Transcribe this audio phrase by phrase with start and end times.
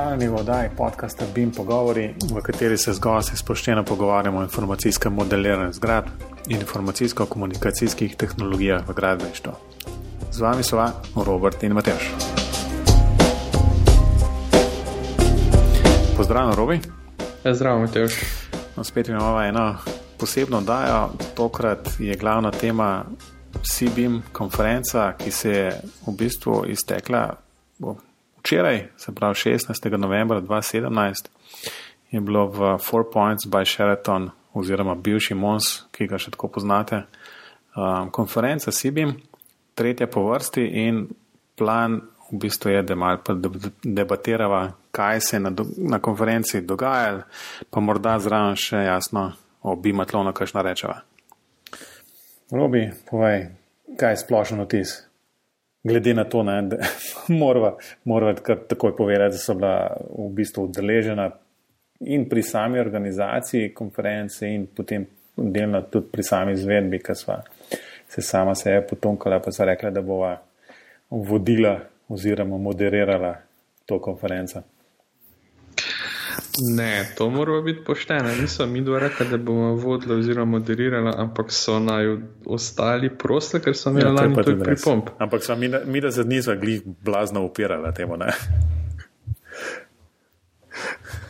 [0.00, 5.12] Pozdravljeni v oddaji podcasta BIM Pogovori, v kateri se z gosti sproščeno pogovarjamo o informacijskem
[5.12, 6.08] modeliranju zgradb
[6.48, 9.52] in informacijsko-komunikacijskih tehnologijah v gradbeništvu.
[10.32, 10.86] Z vami so
[11.26, 12.08] Robert in Matjaš.
[16.16, 16.80] Pozdravljen, Robi.
[17.44, 18.16] Zdravo, Matjaš.
[18.76, 19.76] No, spet imamo eno
[20.18, 23.04] posebno oddajo, tokrat je glavna tema
[23.72, 27.36] CBIM konferenca, ki se je v bistvu iztekla
[28.40, 29.96] včeraj, se pravi 16.
[29.96, 31.30] novembra 2017,
[32.10, 37.04] je bilo v Four Points by Sheraton, oziroma bivši Mons, ki ga še tako poznate,
[37.76, 39.14] um, konferenca CBIM,
[39.78, 41.04] tretja po vrsti in
[41.54, 42.00] plan
[42.30, 43.18] v bistvu je, da malo
[43.84, 47.22] debatirava, kaj se je na, na konferenci dogajalo,
[47.70, 51.00] pa morda zraven še jasno o bimatlonu, kaj šna rečeva.
[52.50, 53.50] Robi, povej,
[53.98, 54.94] kaj je splošen otis?
[55.82, 56.76] Glede na to, ne, da
[58.08, 61.30] moramo kar takoj povedati, da so bila v bistvu udeležena
[62.00, 65.06] in pri sami organizaciji konference, in potem
[65.36, 67.40] delno tudi pri sami izvedbi, ki smo
[68.08, 70.34] se sama sebi potomkala, pa so rekla, da bova
[71.10, 71.78] vodila
[72.08, 73.36] oziroma moderirala
[73.86, 74.62] to konferenco.
[76.62, 78.28] Ne, to mora biti pošteno.
[78.40, 82.16] Niso mi dva rekla, da bomo vodili oziroma moderirali, ampak so naj
[82.46, 85.10] ostali prosli, ker so imeli ja, lani tudi pripomp.
[85.18, 88.32] Ampak so mi, mi da se nismo glih blazno upirali temu, ne?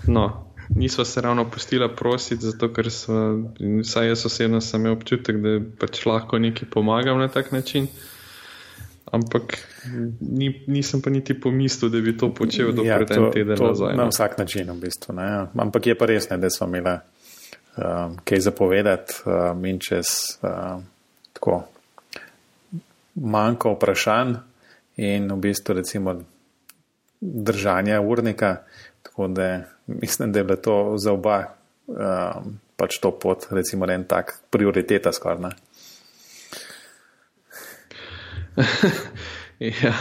[0.07, 3.13] No, niso se ravno pustila prositi, zato ker so,
[3.83, 7.87] vsaj jaz osebno sem imel občutek, da pač lahko nekaj pomagam na tak način.
[9.07, 9.43] Ampak
[10.21, 13.97] ni, nisem pa niti pomislil, da bi to počel do ja, en teden nazaj.
[13.97, 15.15] Na vsak način, v bistvu.
[15.19, 15.47] Ne.
[15.59, 20.85] Ampak je pa res, ne, da smo imeli um, kaj zapovedati um, in čez um,
[21.33, 21.63] tako
[23.15, 24.37] manjko vprašanj
[24.97, 26.15] in v bistvu recimo
[27.21, 28.57] držanja urnika.
[29.03, 31.45] Tako da mislim, da je bilo to za oba
[31.87, 35.53] um, pač to pot, recimo en tak prioriteta skoraj.
[39.83, 39.95] ja,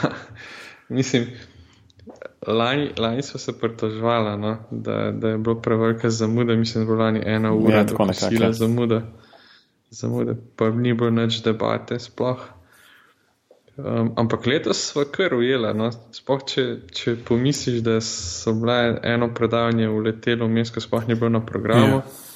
[0.89, 1.27] mislim,
[2.47, 6.55] lani, lani smo se pritožvali, no, da, da je bilo prevelika zamuda.
[6.55, 8.29] Mislim, da je bilo lani ena ura, ja, tako nekako.
[8.29, 9.01] Sila zamuda,
[9.89, 12.39] zamuda, pa ni bilo nič debate sploh.
[13.77, 15.73] Um, ampak letos smo kar ujeli.
[15.73, 15.91] No?
[16.11, 21.29] Sploh, če, če pomisliš, da so bile eno predavanje uletelo v mesto, sploh ni bilo
[21.29, 22.01] na programu.
[22.01, 22.28] Ja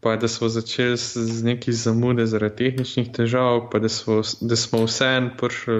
[0.00, 4.84] pa da smo začeli z neki zamude zaradi tehničnih težav, pa da smo, da smo
[4.84, 5.76] vseeno prišli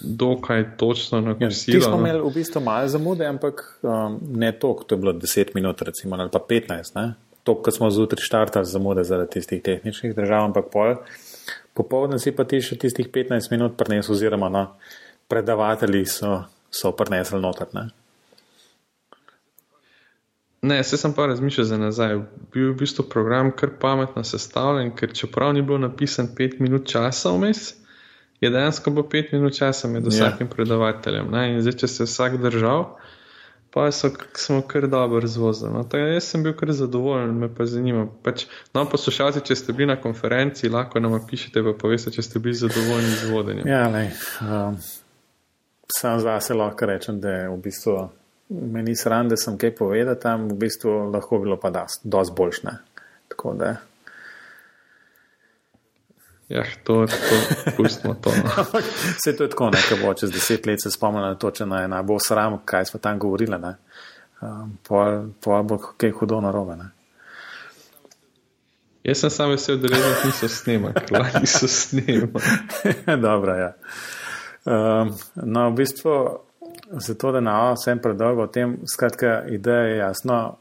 [0.00, 1.48] dokaj točno na kraj.
[1.48, 5.54] Mi smo imeli v bistvu malo zamude, ampak um, ne toliko, to je bilo 10
[5.54, 7.12] minut, recimo, ali pa 15.
[7.42, 10.94] To, kar smo zjutraj štartali zamude zaradi tistih tehničnih težav, ampak pol.
[11.74, 14.66] Popovdne si pa ti še tistih 15 minut prenesel, oziroma no,
[15.28, 16.38] predavatelji so,
[16.70, 17.66] so prenesli noter.
[17.74, 17.88] Ne?
[20.66, 22.16] Ne, se sem pa razmišljal za nazaj.
[22.52, 26.88] Bil je v bistvu program kar pametno sestavljen, ker čeprav ni bilo napisan pet minut
[26.90, 27.74] časa vmes,
[28.40, 30.08] je dejansko bilo pet minut časa med ja.
[30.08, 30.54] vsakim yeah.
[30.54, 31.30] predavateljem.
[31.30, 31.44] Ne?
[31.52, 32.84] In zdaj, če se vsak držal,
[33.70, 35.70] pa so, smo kar dobro razvozili.
[35.72, 35.86] No?
[35.92, 38.06] Jaz sem bil kar zadovoljen, me pa zanima.
[38.22, 42.42] Pač, no, poslušalci, če ste bili na konferenci, lahko nam pišete, pa poveste, če ste
[42.42, 43.68] bili zadovoljni z vodenjem.
[43.70, 44.08] Ja, ne.
[44.42, 44.80] Um,
[45.94, 48.00] sam zase lahko rečem, da je v bistvu
[48.48, 52.78] meni sram, da sem kaj povedal tam, v bistvu lahko bilo pa dosti boljšne.
[53.28, 53.76] Tako da.
[56.48, 57.36] Ja, to, to,
[57.76, 58.30] pustimo to.
[58.30, 58.80] No.
[59.18, 62.02] Vse to je tako, nekaj bo čez deset let se spomnila to, če naj ne
[62.06, 63.58] bo sram, kaj smo tam govorili.
[64.40, 66.76] Um, pol, pol bo kaj hudo narobe.
[66.76, 66.90] Ne?
[69.06, 73.18] Jaz sem sam vesel, da res niso snimali, ker niso snimali.
[73.26, 73.72] Dobro, ja.
[74.66, 76.14] Um, no, v bistvu
[76.90, 80.56] zato, da na vsem predolgo o tem, skratka, ideja je jasno,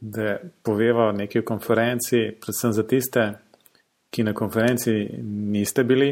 [0.00, 3.32] da poveva nekaj o konferenci, predvsem za tiste,
[4.10, 4.92] ki na konferenci
[5.22, 6.10] niste bili,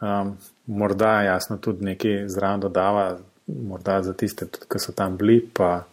[0.00, 0.36] um,
[0.66, 5.84] morda jasno tudi nekaj zraven dodava, morda za tiste, tudi, ki so tam bili, pa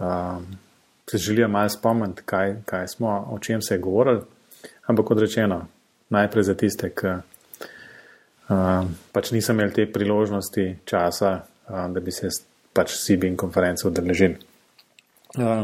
[0.00, 0.46] um,
[1.10, 4.22] se želijo malo spomniti, kaj, kaj smo, o čem se je govorili.
[4.86, 5.66] Ampak kot rečeno,
[6.08, 7.12] najprej za tiste, ki
[8.48, 12.28] um, pač niso imeli te priložnosti, časa, da bi se
[12.72, 14.36] pač CBN konference udeležili.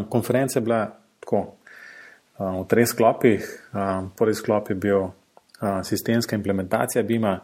[0.08, 0.84] Konferenca je bila
[1.20, 1.43] tako
[2.38, 3.46] v treh sklopih.
[4.19, 5.08] Prvi sklop je bil
[5.84, 7.37] sistemska implementacija BIMA,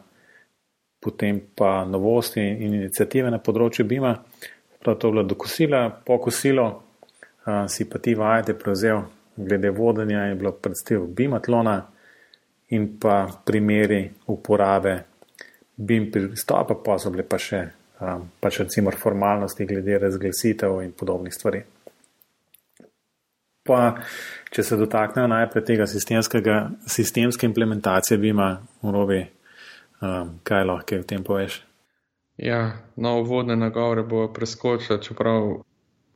[0.99, 4.11] potem pa novosti in inicijative na področju BIMA.
[4.79, 6.67] Prav to je bilo dokosilo, po kosilo
[7.67, 9.01] si pa ti vajete prevzel
[9.39, 11.79] glede vodenja in bilo predstav BIMA tlona
[12.75, 14.93] in pa primeri uporabe
[15.75, 17.63] BIM pristopa, pa so bile pa še
[18.39, 21.63] pač recimo formalnosti glede razglasitev in podobnih stvari.
[23.67, 23.79] Pa,
[24.55, 29.19] če se dotaknejo najprej tega sistemske implementacije, bi ima v robi,
[30.01, 31.59] um, kaj lahko v tem poveš?
[32.39, 35.59] Ja, no, uvodne nagovore bo preskočila, čeprav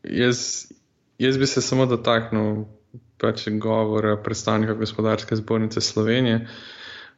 [0.07, 0.71] jaz,
[1.19, 2.63] jaz bi se samo dotaknil
[3.19, 6.47] pač govora predstavnika gospodarske zbornice Slovenije.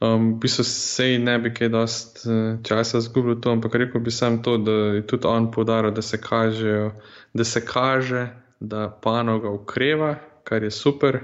[0.03, 4.11] Um, v bistvu sej ne bi kaj dost uh, časa zgubil to, ampak rekel bi
[4.11, 6.91] sam to, da je tudi on podaril, da se kaže,
[7.33, 8.27] da se kaže,
[8.59, 11.19] da panoga ukreva, kar je super.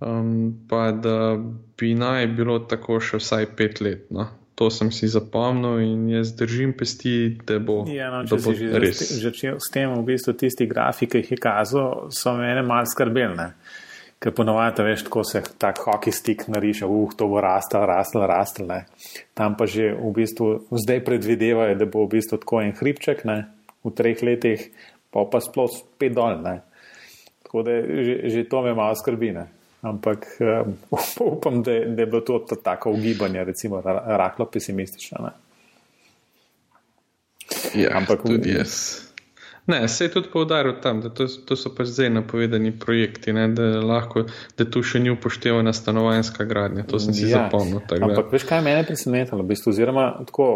[0.00, 1.38] Um, pa da
[1.78, 4.10] bi naj bilo tako še vsaj pet let.
[4.14, 4.28] No?
[4.58, 8.70] To sem si zapomnil in jaz držim pesti, da bo, ja, no, da bo že
[8.82, 9.02] res.
[9.22, 13.52] Že s tem, v bistvu, tisti grafiki, ki jih je kazal, so mene mal skrbelne.
[14.18, 18.66] Ker ponovadi, veš, tako se ta hockey stick nariše, uh, to bo rastel, rastel, rastel.
[18.66, 18.80] Ne.
[19.34, 23.44] Tam pa že v bistvu zdaj predvidevajo, da bo v bistvu tako en hribček ne,
[23.86, 24.70] v treh letih,
[25.14, 26.42] pa pa sploh spet dol.
[26.42, 26.58] Ne.
[27.46, 29.30] Tako da že, že to me malo skrbi.
[29.38, 29.46] Ne.
[29.86, 30.74] Ampak um,
[31.38, 35.18] upam, da, da je bilo to tako ugibanje, recimo, rahlo pesimistično.
[35.22, 35.30] Ne?
[37.74, 39.07] Ja, ampak tudi jaz.
[39.68, 43.50] Ne, se je tudi povdaril tam, da to, to so pač zdaj napovedani projekti, ne,
[43.52, 44.22] da, lahko,
[44.56, 46.86] da tu še ni upoštevana stanovanjska gradnja.
[46.88, 47.82] To sem si ja, zapomnil.
[47.84, 49.44] Ampak veš, kaj me je presenetilo?
[49.44, 50.46] V bistvu, oziroma, tako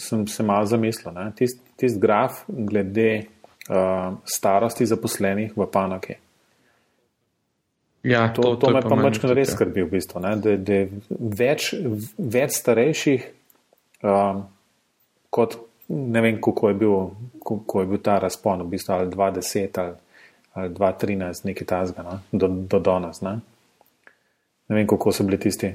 [0.00, 1.18] sem se malo zamislil.
[1.36, 6.16] Tisti tist graf glede uh, starosti zaposlenih v panoki.
[8.02, 10.80] Ja, to, to, to, to me pa mačka res skrbi, v bistvu, da je
[11.10, 11.68] več,
[12.16, 13.28] več starejših,
[14.00, 14.42] um,
[15.28, 16.96] kot ne vem, kako je bil,
[17.46, 19.94] kako je bil ta razpon, v bistvu, ali 20 ali,
[20.52, 22.20] ali 2013, nekaj tasga, no?
[22.32, 23.20] do, do danes.
[23.20, 23.40] Ne?
[24.68, 25.74] ne vem, kako so bili tisti.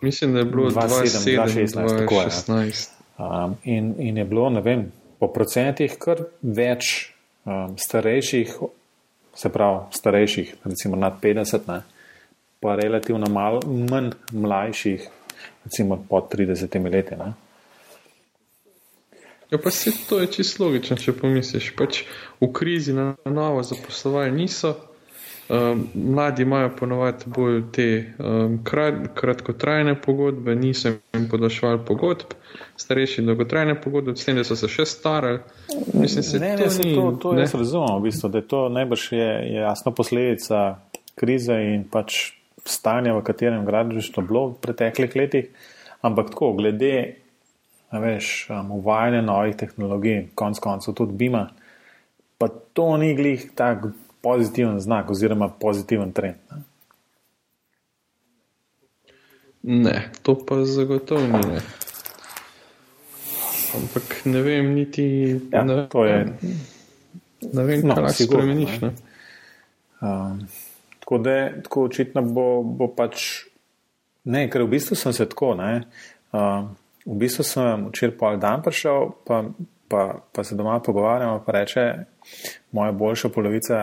[0.00, 2.72] Mislim, da je bilo 2016, tako je.
[3.18, 4.86] Um, in, in je bilo, ne vem,
[5.18, 7.12] po procentih kar več
[7.44, 8.56] um, starejših
[9.34, 11.82] se pravi starejših, recimo nad 50, ne,
[12.60, 13.60] pa relativno malo
[13.90, 15.08] manj mlajših,
[15.64, 17.16] recimo pod 30 leti.
[17.16, 17.32] Ne.
[19.52, 21.74] Ja, pa se to je čisto logično, če pomisliš.
[21.76, 22.06] Pač
[22.40, 24.72] v krizi na novo zaposlovanje niso.
[25.52, 32.32] Um, mladi imajo ponovadi bolj te um, krat, kratkotrajne pogodbe, niso jim podaljševali pogodb,
[32.80, 35.42] starejši dolgotrajne pogodbe, s tem, da so se še starali.
[35.92, 37.42] Mislim, se ne, to, ne, ni, to, to ne.
[37.44, 40.62] jaz razumem, v bistvu, da je to najbrž je, je jasno posledica
[41.20, 42.22] krize in pač
[42.64, 45.68] stanja, v katerem gradbištvo bilo v preteklih letih,
[46.06, 46.94] ampak tako, glede
[48.00, 51.50] veš, um, uvajanja novih tehnologij, konc koncev tudi bima,
[52.38, 53.84] pa to ni glih tak
[54.22, 56.36] pozitiven znak oziroma pozitiven trend.
[59.62, 61.46] Ne, ne to pa zagotovo ni.
[61.52, 61.60] Ne.
[63.74, 65.04] Ampak ne vem, niti
[65.52, 66.26] ja, ne, to je.
[67.52, 68.80] Ne vem, no, kaj lahko spremeniš.
[68.82, 68.90] Ne.
[70.00, 70.42] Um,
[71.00, 73.46] tako da, tako očitno bo, bo pač.
[74.24, 75.54] Ne, ker v bistvu sem se tako.
[75.58, 75.82] Ne,
[76.32, 76.68] um,
[77.06, 79.42] v bistvu sem včeraj pol dan prišel, pa,
[79.88, 80.02] pa,
[80.32, 81.86] pa se doma pogovarjamo, pa reče
[82.72, 83.80] moja boljša polovica,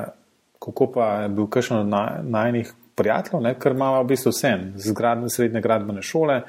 [0.59, 1.91] kako pa je bil kakšen od
[2.23, 6.41] najnih prijateljev, ne, ker imamo v bistvu vse, zgradne srednje gradbene šole,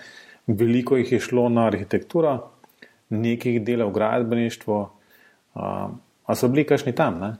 [0.46, 2.34] veliko jih je šlo na arhitekturo,
[3.10, 4.78] nekih dela v gradbeništvu,
[5.54, 7.18] um, a so bili kakšni tam.
[7.20, 7.32] Ne.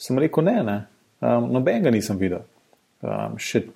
[0.00, 0.78] Sem rekel, ne, ne,
[1.20, 2.44] um, nobenega nisem videl.
[3.04, 3.66] Um, še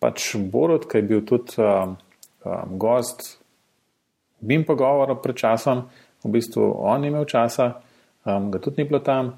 [0.00, 1.96] pač Borod, ki je bil tudi um,
[2.46, 3.40] um, gost,
[4.40, 5.84] bi jim pogovoril pred časom,
[6.24, 7.72] v bistvu on imel časa,
[8.24, 9.34] um, ga tudi ni bilo tam.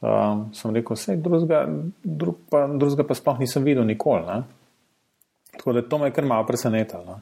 [0.00, 1.64] Um, sem rekel, vse drugega,
[2.04, 4.26] drug pa, drugega pa sploh nisem videl nikoli.
[4.26, 4.42] Ne?
[5.56, 7.20] Tako da to me je kar malo presenetilo.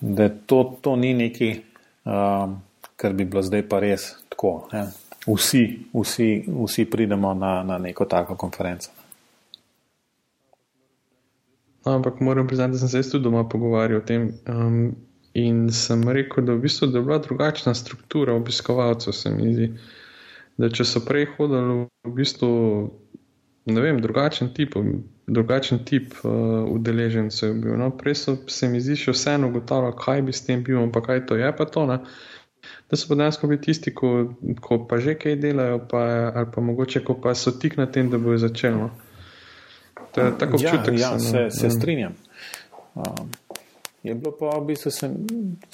[0.00, 1.52] Da to, to ni nekaj,
[2.04, 2.58] um,
[2.96, 4.66] kar bi bilo zdaj pa res tako.
[4.72, 4.88] Ne?
[5.26, 5.62] Vsi,
[5.94, 8.90] vsi, vsi pridemo na, na neko tako konferenco.
[11.86, 14.32] No, ampak moram priznati, da sem se tudi doma pogovarjal o tem.
[14.50, 14.96] Um,
[15.36, 19.70] in sem rekel, da, v bistvu, da je bila drugačna struktura obiskovalcev, se mi zdi
[20.56, 22.50] da če so prej hodili v bistvu,
[23.68, 24.76] ne vem, drugačen tip,
[25.26, 27.76] drugačen tip uh, udeležencev bil.
[27.80, 31.04] No, prej so se mi zdi še vseeno ugotavljali, kaj bi s tem bil, pa
[31.04, 32.00] kaj to je, pa to ne.
[32.90, 36.02] Da so pa danes bili tisti, ko, ko pa že kaj delajo, pa,
[36.32, 38.80] ali pa mogoče, ko pa so tik na tem, da bojo začeli.
[38.80, 38.90] No.
[40.16, 40.98] To je tako ja, občutek.
[40.98, 42.16] Ja, se, se strinjam.
[42.96, 43.28] Um,
[44.06, 45.08] Je bilo pa v bistvu, se,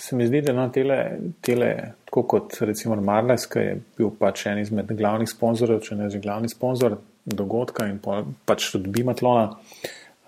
[0.00, 1.72] se mi zdi, da na tele, tele
[2.08, 6.20] tako kot recimo Marles, ki je bil pač en izmed glavnih sponzorjev, če ne že
[6.22, 6.96] glavni sponzor
[7.28, 9.50] dogodka in pa, pač tudi Bimatlona,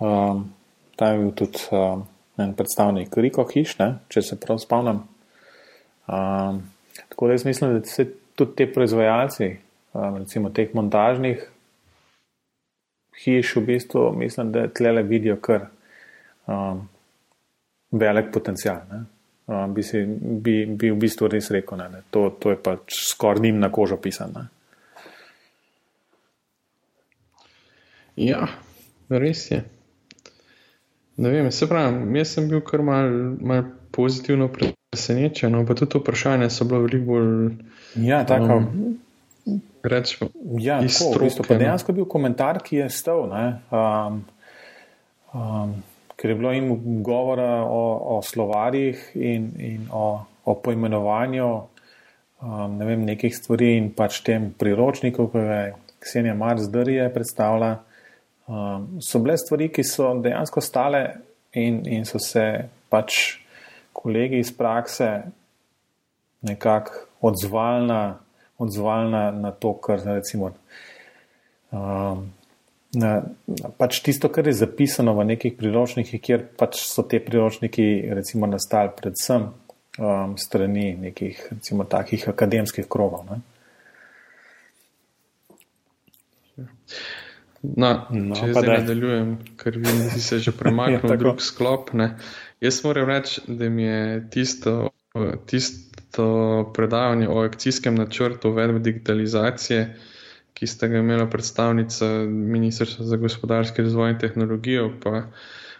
[0.04, 0.44] um,
[1.00, 2.04] ta je bil tudi um,
[2.44, 5.00] en predstavnik Riko Hiš, ne, če se prav spomnim.
[6.04, 6.60] Um,
[7.08, 9.54] tako da jaz mislim, da se tudi te proizvajalci,
[9.96, 11.48] um, recimo teh montažnih
[13.24, 15.70] hiš, v bistvu mislim, da tlele vidijo kar
[16.46, 16.84] um,
[18.00, 18.82] velik potencial.
[19.46, 23.44] Um, bi, si, bi, bi v bistvu res rekel, da to, to je pač skoraj
[23.44, 24.46] njim na kožo pisano.
[28.16, 28.46] Ja,
[29.10, 29.64] res je.
[31.16, 33.10] Ne vem, se pravi, jaz sem bil kar mal,
[33.44, 37.56] mal pozitivno presenečen, no, pa tudi to vprašanje so bilo veliko bolj.
[38.02, 38.62] Ja, tako.
[38.64, 39.00] Um,
[39.84, 40.30] Rečemo,
[40.64, 43.28] ja, tako, v bistvu, pa dejansko je bil komentar, ki je stal.
[43.28, 44.22] Um,
[45.36, 45.74] um,
[46.24, 52.86] ker je bilo jim govora o, o slovarjih in, in o, o poimenovanju um, ne
[52.88, 57.74] vem, nekih stvari in pač tem priročniku, ki ga je Ksenija Mars Drije predstavila
[58.48, 61.02] um, so bile stvari, ki so dejansko stale
[61.60, 62.46] in, in so se
[62.88, 63.18] pač
[63.92, 65.10] kolegi iz prakse
[66.48, 68.00] nekako odzvali na,
[68.56, 70.54] odzval na, na to, kar recimo.
[71.68, 72.30] Um,
[73.78, 78.92] pač tisto, kar je zapisano v nekih priročnikih, kjer pač so te priročniki, recimo, nastali
[78.96, 79.48] predvsem
[79.98, 83.26] um, strani nekih, recimo, takih akademskih krogov.
[87.64, 91.94] No, no, če zdaj nadaljujem, ker vidim, da si se že premaknil v drug sklop.
[91.96, 92.14] Ne.
[92.60, 94.00] Jaz moram reči, da mi je
[94.32, 94.74] tisto,
[95.48, 96.26] tisto
[96.76, 99.86] predavanje o akcijskem načrtu uvedbe digitalizacije,
[100.54, 105.22] ki ste ga imela predstavnica Ministrstva za gospodarski razvoj in tehnologijo, pa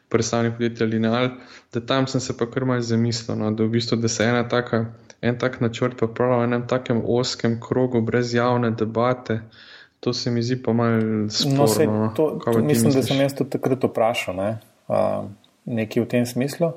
[0.09, 1.29] predstavnik podjetja Lineal,
[1.73, 4.49] da tam sem se pa kar malce zamislil, no, da v bistvu, da se ena
[4.49, 4.85] taka,
[5.23, 9.41] en tak načrt pa prav v enem takem oskem krogu, brez javne debate.
[10.01, 11.59] To se mi zdi pa malo sporno.
[11.59, 12.13] No, sej, no.
[12.17, 12.95] to, to, mislim, misliš?
[12.95, 14.51] da sem jaz tudi takrat vprašal ne?
[14.89, 15.25] uh,
[15.65, 16.73] nekaj v tem smislu,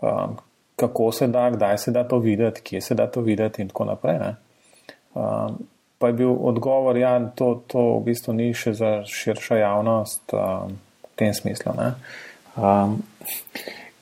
[0.00, 0.36] uh,
[0.76, 3.84] kako se da, kdaj se da to videti, kje se da to videti in tako
[3.90, 4.20] naprej.
[5.14, 5.58] Uh,
[6.02, 10.34] pa je bil odgovor, da ja, to, to v bistvu ni še za širšo javnost
[10.34, 11.76] uh, v tem smislu.
[12.58, 12.98] Um,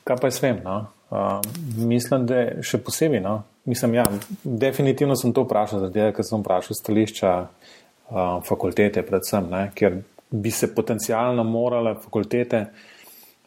[0.01, 0.63] kaj pa jaz vem?
[0.65, 0.79] No?
[1.13, 1.37] Uh,
[1.77, 3.21] mislim, da še posebej.
[3.21, 3.43] No?
[3.69, 4.07] Mislim, ja,
[4.41, 10.49] definitivno sem to vprašal, zato ker sem vprašal stališča uh, fakultete, predvsem, ne, ker bi
[10.51, 12.63] se potencialno morale fakultete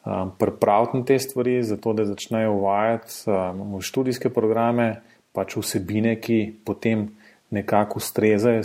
[0.04, 4.88] um, pripraviti na te stvari, zato da začnejo uvajati um, v študijske programe
[5.34, 7.08] pač vsebine, ki potem
[7.50, 8.62] nekako ustrezajo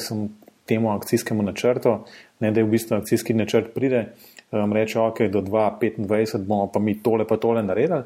[0.65, 1.97] temu akcijskemu načrtu,
[2.39, 4.05] ne da je v bistvu akcijski načrt pride,
[4.51, 8.03] um, reče, ok, do 2025 bomo pa mi tole pa tole naredili.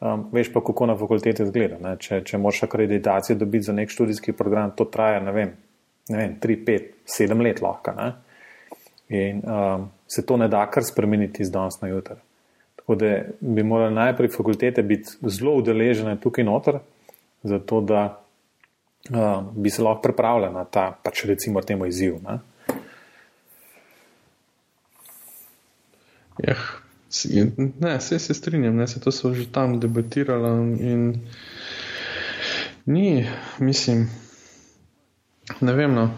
[0.00, 1.96] Um, veš pa, kako na fakulteti izgleda.
[2.00, 5.50] Če, če moraš akreditacijo dobiti za nek študijski program, to traja, ne vem,
[6.08, 7.92] ne vem, tri, pet, sedem let lahko.
[7.98, 8.08] Ne?
[9.12, 12.16] In um, se to ne da kar spremeniti iz danes na jutro.
[12.80, 16.80] Tako da bi morali najprej fakultete biti zelo udeležene tukaj noter,
[17.42, 18.19] zato da
[19.08, 22.14] um, bi se lahko pripravljali na ta, pač recimo, temu izziv.
[22.22, 22.38] Ne?
[26.38, 26.54] Ja,
[27.80, 31.20] ne, vse se strinjam, ne, se to so že tam debatirali in
[32.86, 33.26] ni,
[33.58, 34.08] mislim.
[35.60, 36.10] Ne vem, no.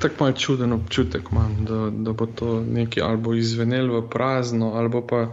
[0.00, 4.72] tako malo čuden občutek imam, da, da bo to nekaj ali bo izvenelo v prazno,
[4.74, 5.32] ali pa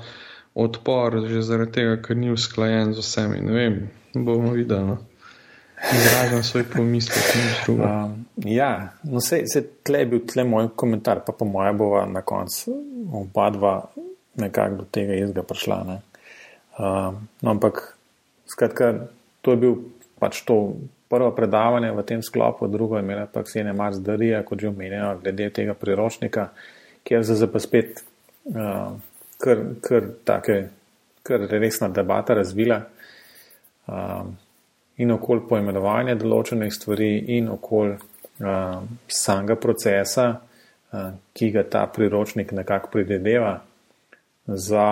[0.54, 3.42] odpor, že zaradi tega, ker ni usklajen z vsemi.
[3.42, 4.86] Ne vem, bomo videli.
[4.88, 4.98] No.
[5.92, 7.24] Izražam svoj pomislek.
[7.68, 8.12] Uh,
[8.46, 12.22] ja, no, se, se tle je bil tle moj komentar, pa po mojem bova na
[12.22, 12.76] koncu
[13.14, 13.74] oba dva
[14.36, 15.80] nekako do tega jezga prišla.
[15.84, 17.98] Uh, no, ampak,
[18.48, 18.94] skratka,
[19.42, 19.76] to je bil
[20.20, 20.76] pač to
[21.12, 25.18] prvo predavanje v tem sklopu, drugo je imela pa Ksenija Mars Darija, kot že omenjeno,
[25.22, 26.48] glede tega priročnika,
[27.04, 28.02] kjer se pa spet
[28.50, 28.96] uh,
[29.38, 30.58] kar, kar, take,
[31.24, 32.80] kar resna debata razvila
[33.88, 34.32] uh,
[34.98, 42.52] in okoli poimenovanja določenih stvari in okoli uh, samega procesa, uh, ki ga ta priročnik
[42.54, 43.56] nekako predvideva
[44.48, 44.88] za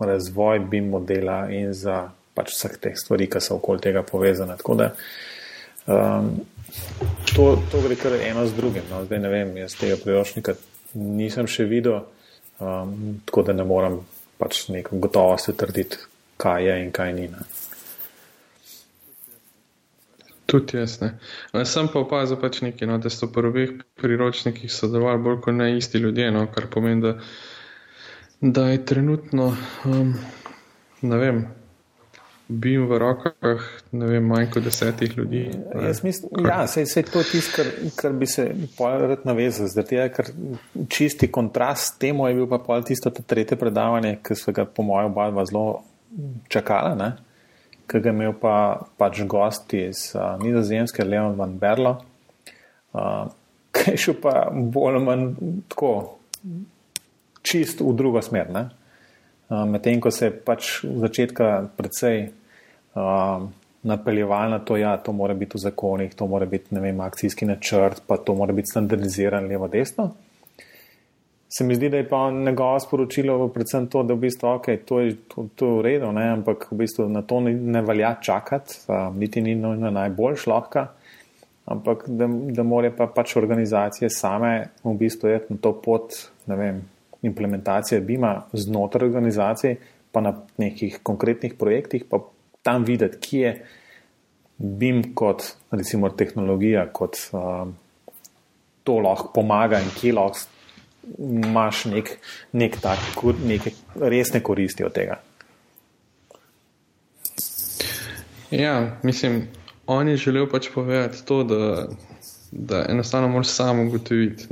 [0.00, 4.56] razvoj BIM modela in za pač vseh teh stvari, ki so okoli tega povezane.
[4.56, 4.94] Tako da
[5.86, 6.46] Um,
[7.34, 8.82] to, to gre kar eno z drugim.
[8.90, 9.04] No.
[9.04, 10.54] Zdaj ne vem, jaz tega priročnika
[10.94, 12.02] nisem še videl,
[12.60, 14.00] um, tako da ne morem
[14.38, 15.98] pač neko gotovost trditi,
[16.40, 17.26] kaj je in kaj ni.
[17.32, 17.46] Ne.
[20.50, 21.12] Tudi jaz ne.
[21.54, 25.54] Jaz sem pa opazil pač nekaj, no, da so v prvih priročnikih sodelovali bolj kot
[25.54, 27.14] ne isti ljudje, no, kar pomeni, da,
[28.40, 29.52] da je trenutno,
[29.86, 30.14] um,
[31.06, 31.44] ne vem,
[32.50, 33.62] bil v rokah,
[33.94, 35.44] ne vem, manj kot desetih ljudi.
[36.02, 38.48] Mislim, ja, sej, sej to je tisto, kar, kar bi se
[38.80, 39.70] rad navezal.
[39.70, 40.32] Zdaj, ker
[40.90, 45.14] čisti kontrast temu je bil pa pol tisto tretje predavanje, ki so ga po mojem
[45.14, 45.66] oba zelo
[46.50, 46.96] čakala.
[46.98, 47.10] Ne?
[47.90, 48.54] Ki ga je imel pa,
[48.98, 51.96] pač gosti iz uh, Nizozemske, Leon van Berlo,
[52.94, 53.26] uh,
[53.74, 55.26] ki je šel pa bolj ali manj
[55.72, 55.92] tako
[57.42, 58.52] čist v drugo smer.
[58.54, 62.28] Uh, Medtem ko se je pač v začetku precej
[62.94, 63.48] uh,
[63.82, 67.48] napeljeval na to, da ja, to mora biti v zakonih, to mora biti vem, akcijski
[67.48, 70.12] načrt, pa to mora biti standardiziran levo-desno
[71.52, 75.00] se mi zdi, da je pa njegovo sporočilo predvsem to, da v bistvu, okay, to
[75.00, 76.28] je to, to v redu, ne?
[76.36, 78.84] ampak v bistvu na to ne, ne velja čakati,
[79.18, 80.86] niti ni nujno najboljš lahka,
[81.66, 84.52] ampak da, da morajo pa pač organizacije same
[84.84, 86.14] v bistvu iti na to pot,
[86.46, 86.80] ne vem,
[87.26, 89.76] implementacije BIM-a znotraj organizacij,
[90.12, 92.22] pa na nekih konkretnih projektih, pa
[92.62, 93.52] tam videti, kje je
[94.58, 97.66] BIM kot recimo tehnologija, kot uh,
[98.84, 100.46] to lahko pomaga in kje lahko
[101.18, 102.18] imaš nek,
[102.52, 102.98] nek tak,
[103.44, 105.20] neke resne koristi od tega.
[108.50, 109.48] Ja, mislim,
[109.86, 111.88] on je želel pač povedati to, da,
[112.52, 114.46] da enostavno moraš samo ugotoviti.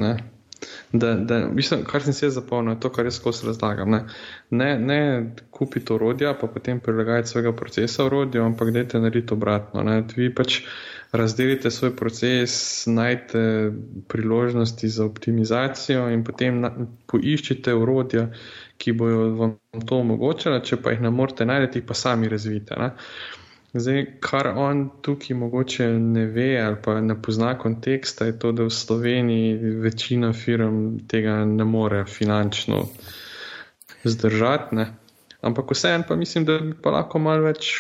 [0.92, 3.90] Da, da, mislim, kar sem si jaz zapomnil, je to, kar jaz skozi razlagam.
[3.90, 4.04] Ne,
[4.50, 5.00] ne, ne
[5.50, 9.82] kupiti orodja, pa potem prilagajati svojega procesa orodju, ampak dajte narediti obratno.
[9.84, 10.02] Ne.
[10.16, 10.62] Vi pač
[11.12, 13.72] razdelite svoj proces, najdete
[14.08, 16.72] priložnosti za optimizacijo in potem na,
[17.06, 18.28] poiščite urodja,
[18.78, 22.80] ki bojo vam to omogočala, če pa jih ne morete najti, pa sami razvite.
[22.80, 22.92] Ne.
[23.72, 28.64] Zdaj, kar on tukaj mogoče ne ve ali pa ne pozna konteksta, je to, da
[28.64, 32.86] v Sloveniji večina firm tega ne more finančno
[34.04, 34.74] zdržati.
[34.74, 34.86] Ne.
[35.40, 37.74] Ampak vseeno pa mislim, da bi pa lahko malo več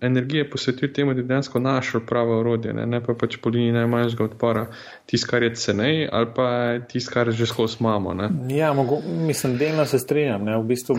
[0.00, 3.72] energije posvetil temu, da bi dejansko našel pravo orodje, ne, ne pa pač po liniji
[3.72, 4.66] najmanjšega odpora,
[5.06, 6.48] tisto, kar je cenej, ali pa
[6.88, 8.14] tisto, kar že skozi imamo.
[8.14, 8.28] Ne.
[8.54, 10.44] Ja, mogo, mislim, delno se strinjam.
[10.44, 10.58] Ne.
[10.58, 10.98] V bistvu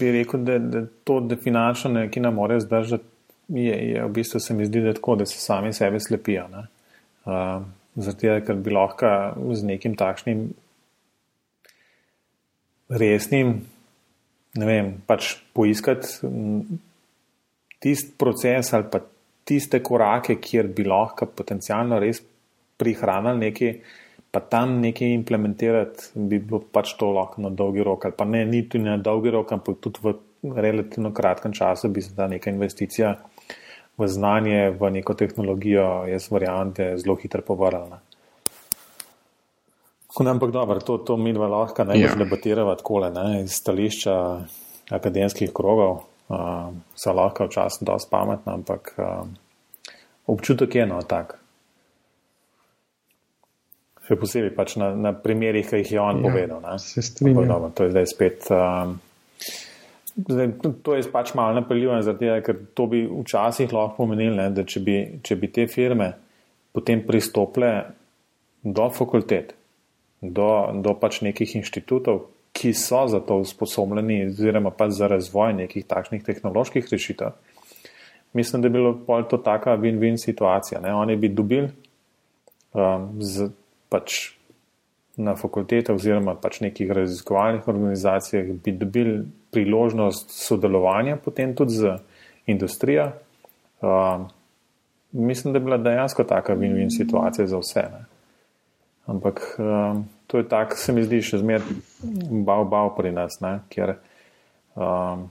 [0.00, 3.04] bi rekel, da, da to, da finančno neki nam morajo zdržati,
[3.48, 6.48] je, je v bistvu se mi zdi, da tako, da se sami sebe slepijo.
[7.24, 7.64] Uh,
[7.98, 9.08] Zato, ker bi lahko
[9.58, 10.44] z nekim takšnim
[12.94, 13.54] resnim,
[14.54, 16.28] ne vem, pač poiskati
[17.82, 19.00] tisti proces ali pa
[19.48, 22.20] tiste korake, kjer bi lahko potencialno res
[22.78, 23.74] prihranili nekaj,
[24.30, 28.06] pa tam nekaj implementirati, bi bilo pač to lahko na dolgi rok.
[28.06, 30.14] Ali pa ne, niti na dolgi rok, ampak tudi v
[30.54, 33.16] relativno kratkem času bi se ta neka investicija
[33.98, 38.00] v znanje, v neko tehnologijo, jaz verjamem, da je zelo hitro povrljena.
[40.18, 42.24] Ampak dobro, to, to mi dva lahko najbolj ja.
[42.24, 43.02] debatiramo tako,
[43.42, 44.14] iz stališča
[44.90, 49.28] akademskih krogov uh, so lahko včasih dosti pametna, ampak uh,
[50.26, 51.36] občutek je eno tak.
[54.08, 56.64] Še posebej pač na, na primerih, ki jih je on ja, povedal.
[56.80, 57.44] Se strinjam.
[57.44, 58.48] Dobro, to je zdaj spet.
[58.48, 58.96] Um,
[60.26, 60.48] zdaj,
[60.82, 64.96] to je pač malo napeljuje, ker to bi včasih lahko pomenilo, ne, da če bi,
[65.22, 66.12] če bi te firme
[66.74, 67.72] potem pristopile
[68.62, 69.54] do fakultet,
[70.20, 70.48] do,
[70.82, 72.26] do pač nekih inštitutov,
[72.58, 77.36] ki so za to usposobljeni, oziroma pa za razvoj nekih takšnih tehnoloških rešitev.
[78.34, 80.80] Mislim, da bi bilo pol to taka win-win situacija.
[80.80, 80.94] Ne?
[80.94, 81.70] Oni bi dobili
[82.74, 83.48] um, z,
[83.88, 84.34] pač
[85.16, 91.96] na fakultetah oziroma pač nekih raziskovalnih organizacijah, bi dobili priložnost sodelovanja potem tudi z
[92.46, 93.12] industrijo.
[93.80, 94.28] Um,
[95.12, 97.80] mislim, da bi bila dejansko taka win-win situacija za vse.
[97.80, 98.04] Ne?
[99.06, 101.64] Ampak um, to je tako, se mi zdi, še zmeraj
[102.44, 103.58] bav, bav pri nas, ne?
[103.72, 103.94] ker
[104.76, 105.28] um,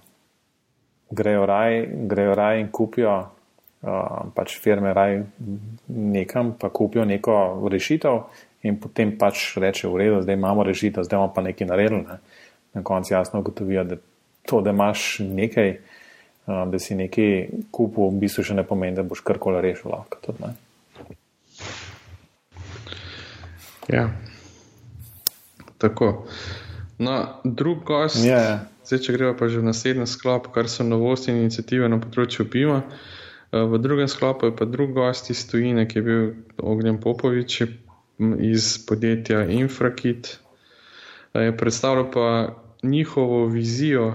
[1.09, 5.21] grejo, raj, grejo raj in kupijo um, pač firme raj
[5.87, 7.37] nekam, pa kupijo neko
[7.71, 8.23] rešitev
[8.65, 12.03] in potem pač reče v redu, zdaj imamo rešitev, zdaj imamo pa nekaj naredili.
[12.07, 12.17] Ne?
[12.73, 13.97] Na koncu jasno ugotovijo, da
[14.47, 15.77] to, da imaš nekaj,
[16.45, 19.91] um, da si nekaj kupil, v bistvu še ne pomeni, da boš karkoli rešil.
[19.91, 20.53] Lahko, tudi,
[23.87, 24.09] ja.
[25.77, 26.25] Tako.
[26.97, 28.27] No, drug gost, yeah.
[28.27, 28.59] Ja.
[28.87, 32.47] zdaj, če gremo pa že v naslednji sklop, kar so novosti in inicijative na področju
[32.49, 32.81] PIMA.
[32.81, 36.23] Eh, v drugem sklopu je pa drug gost iz Tujine, ki je bil
[36.57, 37.61] Ognjen Popovič
[38.41, 40.39] iz podjetja Infrakit.
[41.41, 42.47] Je predstavljal pa
[42.83, 44.13] njihovo vizijo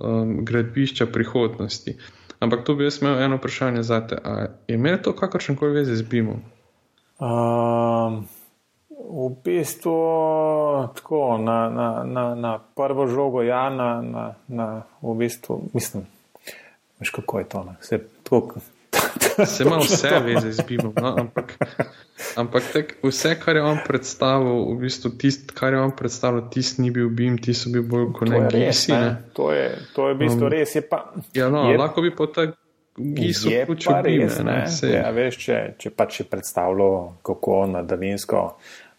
[0.00, 1.96] um, gradbišča prihodnosti.
[2.38, 4.18] Ampak tu bi jaz imel eno vprašanje za te.
[4.68, 6.42] Je imel to kakršen koli veze z BIM-om?
[7.18, 8.26] Um.
[9.10, 9.96] V bistvu
[10.94, 16.04] tako, na, na, na, na prvo žogo, ja, na, na, na v bistvu, mislim,
[17.00, 17.64] veš kako je to.
[17.80, 18.60] Se, tako,
[19.46, 21.14] Se ima vse veze z Bibom, no?
[21.18, 21.54] ampak,
[22.36, 26.82] ampak tek, vse, kar je on predstavil, v bistvu tist, kar je on predstavil, tisti
[26.82, 28.94] ni bil Bim, ti so bili bolj kot neki gesi.
[29.38, 30.74] To je, to je v bistvu um, res.
[30.74, 32.54] Je pa, ja, no, je, lahko bi potem
[32.98, 38.42] je pa res, ne, ne, ja, veš, če, če pač je predstavljalo, kako na daljinsko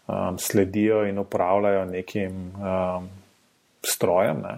[0.08, 3.08] um, sledijo in upravljajo nekim um,
[3.84, 4.40] strojem.
[4.46, 4.54] Ne.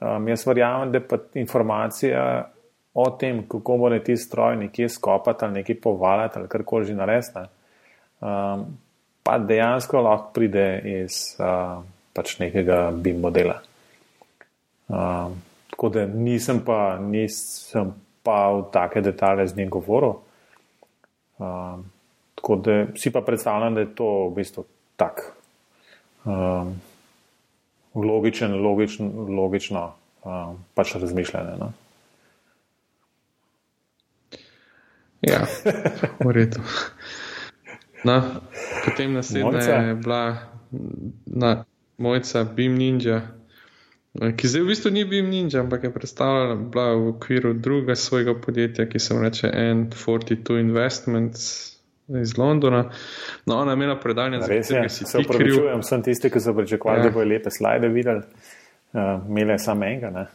[0.00, 2.22] Um, jaz verjamem, da pa informacija
[2.98, 7.46] o tem, kako bo ti stroj nekje skopati ali nekje povalati ali karkoli že naresne,
[8.20, 8.64] um,
[9.22, 13.60] pa dejansko lahko pride iz uh, pač nekega BIM modela.
[14.88, 15.38] Um,
[15.70, 17.92] tako da nisem pa, nisem
[18.26, 20.18] pa v take detalje z njim govoril.
[21.38, 21.84] Um,
[22.34, 24.64] tako da si pa predstavljam, da je to v bistvu
[24.96, 25.22] tak
[26.24, 26.74] um,
[27.94, 29.92] logičen, logičen, logično
[30.24, 31.60] um, pač razmišljanje.
[31.60, 31.72] No?
[35.28, 35.46] Ja,
[36.24, 36.60] v redu.
[38.04, 38.22] No,
[38.84, 40.36] potem naslednja je bila
[41.26, 41.64] na
[41.98, 43.20] mojca Beam Ninja,
[44.14, 46.54] ki zdaj v bistvu ni Beam Ninja, ampak je predstavljala
[46.94, 51.74] v okviru druga svojega podjetja, ki se imenuje N42 Investments.
[52.08, 52.90] Iz Londona,
[53.46, 55.82] no, ona je imela predanje za vse, ki se upravičujem.
[55.82, 57.04] Sem tisti, ki so pričakovali, ja.
[57.04, 58.22] da bo lepe slide videli,
[58.92, 60.08] uh, imele samo enega.
[60.08, 60.26] Ja.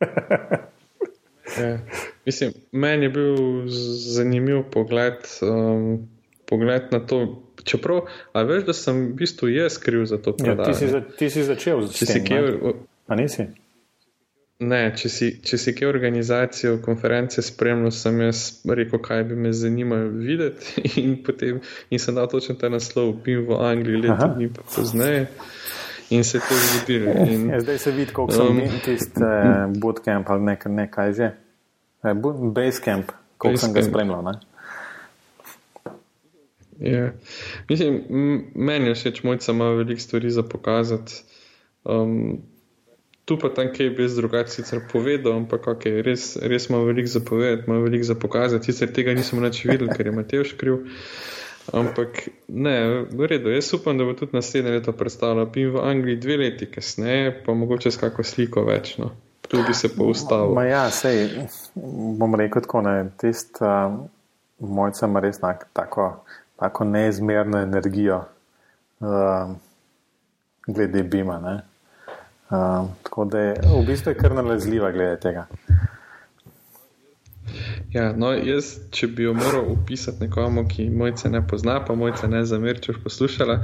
[2.26, 3.36] Mislim, meni je bil
[4.16, 6.08] zanimiv pogled, um,
[6.48, 7.42] pogled na to.
[7.60, 10.70] Čeprav, a veš, da sem v bistvu jaz kriv za to predavanje.
[10.70, 12.46] Ja, ti, si za, ti si začel z tem.
[13.06, 13.44] A nisi?
[14.60, 19.52] Ne, če si, če si kaj organizacijo konference spremljal, sem jaz rekel, kaj bi me
[19.56, 24.50] zanimalo videti in, potem, in sem dal točno ta naslov, bim v Angliji leto dni
[24.74, 25.26] pozneje
[26.10, 27.14] in se to zgodilo.
[27.24, 31.30] In, ja, zdaj se vidi, so um, tisti eh, bootcamp ali nekaj, nekaj že.
[32.02, 32.14] Eh,
[32.54, 34.22] Basecamp, koliko sem ga spremljal.
[34.24, 34.38] Ne?
[36.80, 37.12] Ja.
[37.68, 38.04] Mislim,
[38.54, 41.12] meni je všeč, mojca ima veliko stvari za pokazati.
[41.84, 42.40] Um,
[43.24, 47.08] tu pa tam, kaj bi jaz drugače sicer povedal, ampak okay, res, res ima veliko
[47.08, 48.72] za povedati, ima veliko za pokazati.
[48.72, 50.80] Sicer tega nisem več videl, ker je Matej škril.
[51.76, 52.76] Ampak ne,
[53.12, 56.66] v redu, jaz upam, da bo tudi naslednje leto predstavljal PIN v Angliji, dve leti
[56.66, 58.96] kasneje, pa mogoče s kakšno sliko več.
[58.98, 59.12] No.
[59.50, 60.54] Tu bi se pa ustavil.
[60.54, 61.28] Ma ja, sej,
[62.18, 63.96] bom rekel tako, da tist uh,
[64.58, 66.24] mojca ima res nak, tako,
[66.56, 68.20] tako neizmerno energijo
[69.00, 69.50] uh,
[70.66, 71.40] glede Bima.
[72.50, 75.46] Uh, tako da je v bistvu kar nalezljiva glede tega.
[77.94, 82.28] Ja, no, jaz, če bi jo moral opisati nekomu, ki mojce ne pozna, pa mojce
[82.30, 83.60] ne zameri, če boš poslušala,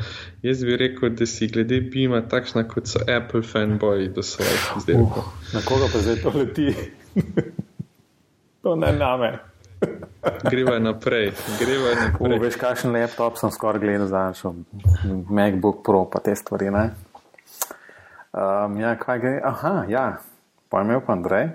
[0.46, 5.28] jaz bi rekel, da si glede Bima takšna, kot so Apple fanboyi do svojih izdelkov.
[5.30, 6.72] Uh, na koga pa zdaj to leti?
[8.62, 9.36] to ne name.
[10.50, 12.36] greva naprej, greva naprej.
[12.36, 14.54] Uh, veš, kakšen laptop sem skoraj gledal za našo
[15.28, 16.88] MacBook Pro, pa te stvari, ne?
[18.36, 19.36] Um, ja, kaj gre?
[19.44, 20.18] Aha, ja,
[20.68, 21.46] pojmev pa Andrej,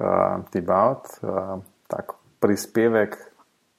[0.00, 1.08] uh, Tibaut.
[1.22, 1.60] Uh,
[1.92, 3.18] tak prispevek,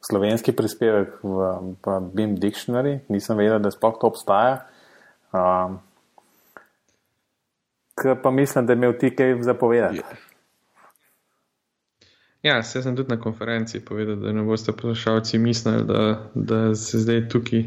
[0.05, 1.37] slovenski prispevek v,
[1.81, 4.61] v BIM Dictionary, nisem vedel, da sploh to obstaja.
[5.33, 5.81] Um,
[8.23, 10.03] pa mislim, da je imel ti kaj zapovedati.
[12.43, 16.75] Ja, ja se sem tudi na konferenci povedal, da ne boste poslušalci mislili, da, da
[16.75, 17.63] se zdaj tukaj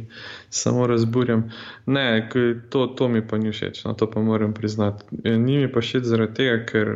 [0.50, 1.50] samo razburjam.
[1.86, 2.28] Ne,
[2.70, 5.04] to, to mi pa ni všeč, no, to pa moram priznati.
[5.24, 6.92] Ni mi pa všeč zaradi tega, ker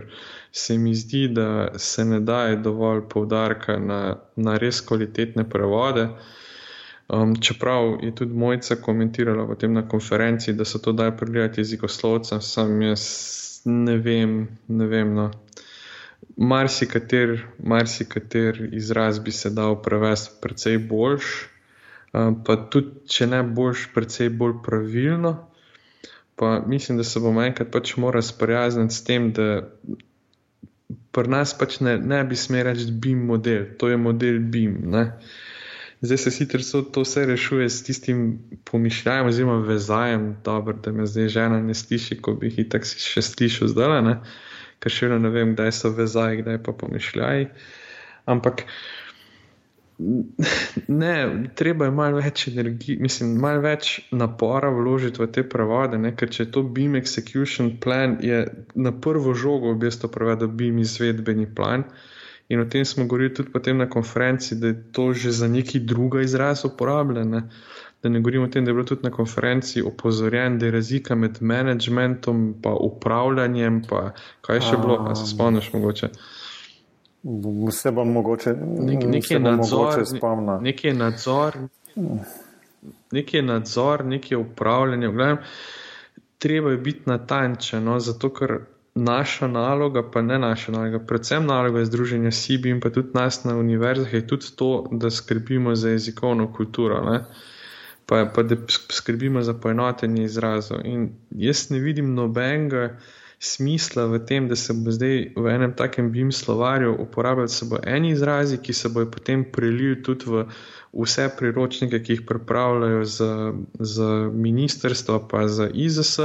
[0.53, 6.09] se mi zdi, da se ne daje dovolj poudarka na, na res kvalitetne prevode.
[7.09, 12.41] Um, čeprav je tudi Mojca komentirala potem na konferenci, da so to daj pregledati jezikoslovcem,
[12.41, 13.07] sam jaz
[13.65, 15.15] ne vem, ne vem.
[15.15, 15.31] No.
[16.37, 21.25] Marsikater, marsikater izraz bi se dal prevesti precej boljš,
[22.13, 25.35] um, pa tudi, če ne boljš, precej bolj pravilno.
[26.37, 29.69] Pa mislim, da se bomo enkrat pač morali sprijazniti s tem, da
[31.13, 34.77] pri nas pač ne, ne bi smel reči BIM model, to je model BIM.
[34.91, 35.05] Ne?
[36.01, 41.29] Zdaj se sicer to vse rešuje s tistim pomišljajem, oziroma vezajem, dobro, da me zdaj
[41.29, 44.15] žena ne sliši, ko bi jih tako še slišal zdaj,
[44.81, 47.51] ker še vedno ne vem, kdaj so vezaji, kdaj pa pomišljaji.
[48.33, 48.65] Ampak
[50.89, 51.15] ne,
[51.55, 56.15] treba je malo več energije, mislim, malo več napora vložiti v te prevode, ne?
[56.17, 60.81] ker če je to BIM execution plan, je na prvo žogo v bistvu prevedel BIM
[60.85, 61.85] izvedbeni plan.
[62.51, 65.79] In o tem smo govorili tudi potem na konferenci, da je to že za neki
[65.87, 67.45] druga izraz uporabljeno.
[68.03, 71.15] Da ne govorimo o tem, da je bilo tudi na konferenci opozorjen, da je razlika
[71.15, 76.09] med managementom in upravljanjem, pa kaj še bilo, pa se spomniš mogoče.
[77.23, 80.61] Vse bom mogoče, Nek, nekaj bom nadzor, mogoče spomnil.
[80.65, 81.59] Nekaj nadzor,
[83.13, 85.09] nekaj nadzor, nekaj upravljanje.
[85.09, 85.39] Gledam,
[86.39, 88.59] treba je biti natančen, no, zato ker
[88.95, 93.57] naša naloga, pa ne naša naloga, predvsem naloga Združenja SIBI in pa tudi nas na
[93.57, 97.05] univerzah je tudi to, da skrbimo za jezikovno kulturo.
[97.11, 97.25] Ne?
[98.07, 98.57] Pa, pa da
[98.89, 100.81] skrbimo za poenotenje izrazov.
[100.85, 102.97] In jaz ne vidim nobenega
[103.41, 108.11] smisla v tem, da se bo zdaj v enem takem BIM slovarju uporabljali samo eni
[108.13, 110.45] izrazi, ki se bojo potem prelili tudi v
[110.93, 116.19] vse priročnike, ki jih pripravljajo za, za ministrstvo, pa za IZS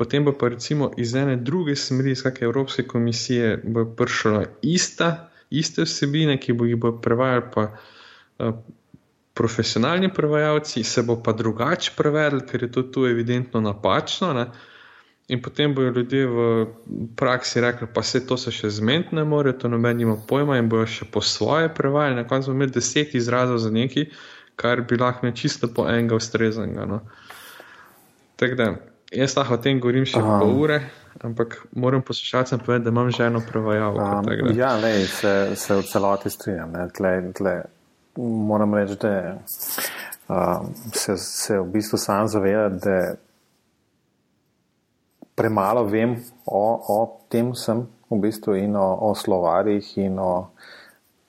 [0.00, 5.84] potem pa recimo iz ene druge smeri, iz kakšne Evropske komisije, bo prišla ista, iste
[5.84, 8.54] vsebine, ki bo jih bo prevajali pa uh,
[9.36, 14.32] profesionalni prevajalci, se bo pa drugače prevedli, ker je to tu evidentno napačno.
[14.32, 14.46] Ne?
[15.30, 16.44] In potem bojo ljudje v
[17.16, 20.68] praksi rekli, pa se to se še zmeniti ne more, to noben ima pojma in
[20.68, 22.18] bojo še po svoje prevajali.
[22.18, 24.08] Na koncu bomo imeli deset izrazov za neki,
[24.58, 26.86] kar bi lahko ne čisto po enega ustreznega.
[26.90, 27.00] No.
[28.40, 28.72] Tako da,
[29.10, 30.76] Jaz lahko o tem govorim še um, pol ure,
[31.26, 34.04] ampak moram poslušati, povedati, da imam že eno prevajalko.
[34.06, 36.76] Um, ja, ne, se, se v celoti strinjam.
[38.16, 39.34] Moram reči, da
[40.28, 43.00] um, se, se v bistvu sam zavedam, da
[45.40, 46.98] premalo vem o, o
[47.32, 50.52] tem sem v bistvu in o, o slovarjih in o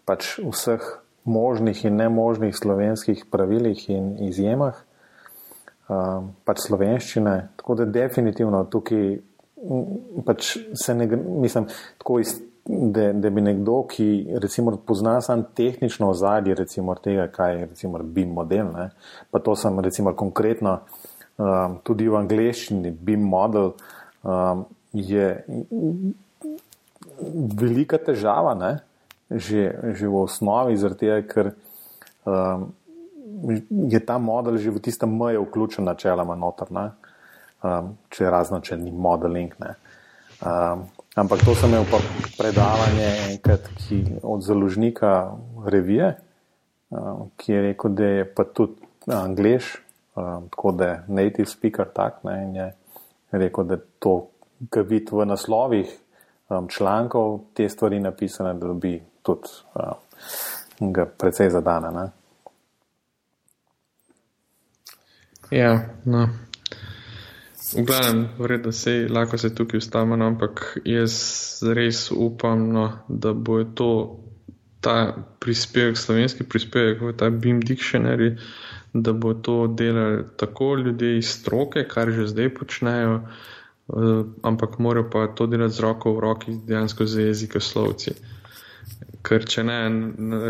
[0.03, 0.83] pač vseh
[1.23, 7.35] možnih in nemožnih slovenskih pravilih in izjemah uh, pač slovenščine.
[7.61, 9.19] Tako da definitivno tukaj
[10.25, 11.67] pač se ne, mislim,
[12.01, 12.33] tako iz,
[12.65, 14.07] da, da bi nekdo, ki
[14.41, 18.89] recimo pozna samo tehnično ozadje recimo tega, kaj je recimo BIM model, ne,
[19.31, 20.79] pa to sem recimo konkretno
[21.37, 23.73] um, tudi v angleščini BIM model
[24.23, 25.43] um, je
[27.55, 28.79] velika težava, ne,
[29.31, 31.45] že, že v osnovi, zaradi tega, ker
[32.27, 32.71] um,
[33.69, 38.91] je ta model že v tistem meju vključen načeloma noter, um, če razno, če ni
[38.91, 39.55] modeling.
[40.41, 42.01] Um, ampak to sem imel pa
[42.37, 46.17] predavanje enkrat ki, od založnika revije,
[46.89, 49.77] um, ki je rekel, da je pa tudi angliš,
[50.15, 52.67] um, tako da je native speaker tak ne, in je
[53.31, 54.15] rekel, da to,
[54.69, 55.91] kar vidi v naslovih
[56.49, 59.49] um, člankov, te stvari napisane, da bi tudi
[60.79, 61.91] um, ga precej zadane.
[61.91, 62.07] Ne.
[65.51, 66.29] Ja, no.
[67.75, 71.13] V glavnem, vredno se je, lahko se tukaj ustavimo, no, ampak jaz
[71.75, 73.91] res upam, no, da bo to
[74.81, 78.33] ta prispevek, slovenski prispevek v ta BIM Dictionary,
[78.93, 85.09] da bo to delali tako ljudje iz stroke, kar že zdaj počnejo, uh, ampak morajo
[85.09, 88.15] pa to delati z roko v roki, dejansko z jezikoslovci
[89.25, 89.77] ker če ne,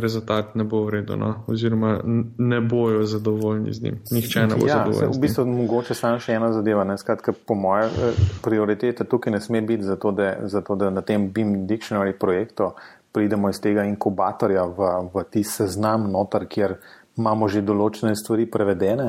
[0.02, 1.32] rezultat ne bo vredno, no?
[1.52, 3.98] oziroma ne bojo zadovoljni z njim.
[4.12, 5.12] Nihče ne bo ja, zadovoljen.
[5.12, 6.86] V bistvu mogoče samo še ena zadeva.
[6.98, 11.30] Skratka, po moje eh, prioritete tukaj ne sme biti zato, da, zato, da na tem
[11.34, 12.72] BIM Dictionary projektu
[13.12, 16.78] pridemo iz tega inkubatorja v, v tisti seznam notar, kjer
[17.22, 19.08] imamo že določene stvari prevedene,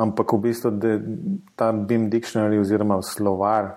[0.00, 0.72] ampak v bistvu
[1.56, 3.76] ta BIM Dictionary oziroma slovar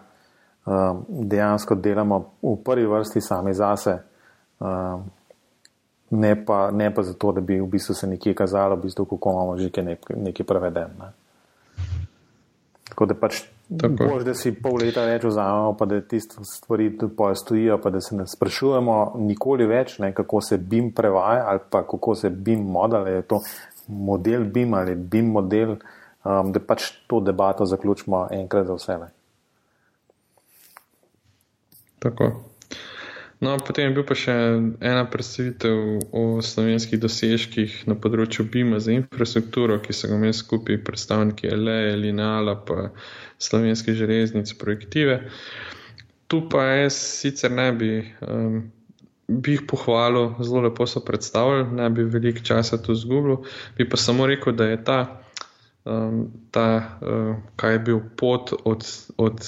[0.64, 4.00] um, dejansko delamo v prvi vrsti sami zase.
[4.60, 5.08] Ehm,
[6.10, 9.32] ne, pa, ne pa zato, da bi v bistvu se nekje kazalo, v bistvu, kako
[9.32, 9.72] imamo že
[10.16, 10.92] nekaj preveden.
[11.00, 11.10] Ne.
[12.90, 17.78] Tako da pač bolj, da si pol leta več vzamemo, pa da tiste stvari postojijo,
[17.82, 22.16] pa da se ne sprašujemo nikoli več, ne, kako se BIM prevaja ali pa kako
[22.16, 23.42] se BIM model, je to
[23.88, 25.78] model BIM ali BIM model,
[26.26, 29.00] um, da pač to debato zaključimo enkrat za vse.
[32.00, 32.32] Tako.
[33.40, 34.34] No, potem je bil pa še
[34.84, 40.82] ena predstavitev o slovenskih dosežkih na področju BIM-a za infrastrukturo, ki so ga imeli skupaj
[40.84, 42.90] predstavniki LE, Lineala, pa
[43.40, 45.22] slovenske železnice, projektive.
[46.28, 47.94] Tu pa jaz sicer ne bi,
[48.28, 48.60] um,
[49.32, 53.40] bi jih pohvalil, zelo lepo so predstavili, ne bi veliko časa tu zgubil,
[53.80, 55.00] bi pa samo rekel, da je ta
[55.90, 58.86] um, ta, uh, kaj je bil pot od,
[59.18, 59.40] od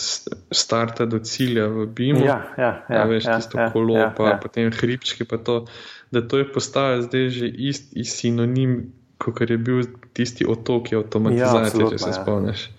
[0.51, 2.25] starta do cilja v BIM-u.
[2.25, 4.39] Ja, ja, ja, veš, ja, tisto ja, kolo, ja, pa ja.
[4.41, 5.65] potem hribčki, pa to,
[6.11, 11.89] da to je postajalo zdaj že isti sinonim, kot je bil tisti otok avtomatizacije, ja,
[11.89, 12.19] če se ja.
[12.23, 12.69] spomniš.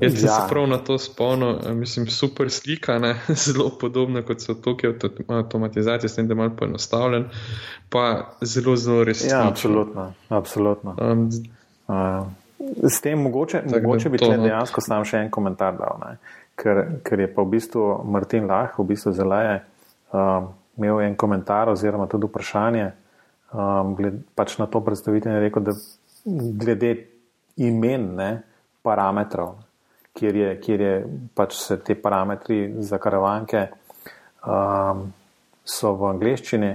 [0.00, 0.34] Jaz sem ja.
[0.34, 3.14] se prav na to spomnil, mislim, super slika, ne?
[3.44, 4.90] zelo podobna kot so otoki
[5.28, 7.24] avtomatizacije, s tem, da je malo poenostavljen,
[7.88, 9.38] pa zelo, zelo resnično.
[9.38, 10.12] Ja, absolutno.
[10.28, 10.96] absolutno.
[11.00, 11.30] Um,
[11.88, 12.41] uh.
[12.88, 14.44] S tem mogoče, mogoče bi tle no.
[14.46, 16.02] dejansko sam še en komentar dal,
[16.58, 19.56] ker, ker je pa v bistvu Martin Lah, v bistvu zelo je
[20.12, 22.86] um, imel en komentar oziroma tudi vprašanje
[23.52, 25.74] um, gled, pač na to predstavitev in rekel, da
[26.62, 26.94] glede
[27.62, 28.30] imen, ne,
[28.82, 29.56] parametrov,
[30.16, 30.94] kjer, je, kjer je
[31.34, 33.66] pač se te parametri za karavanke
[34.46, 35.10] um,
[35.64, 36.72] so v angleščini.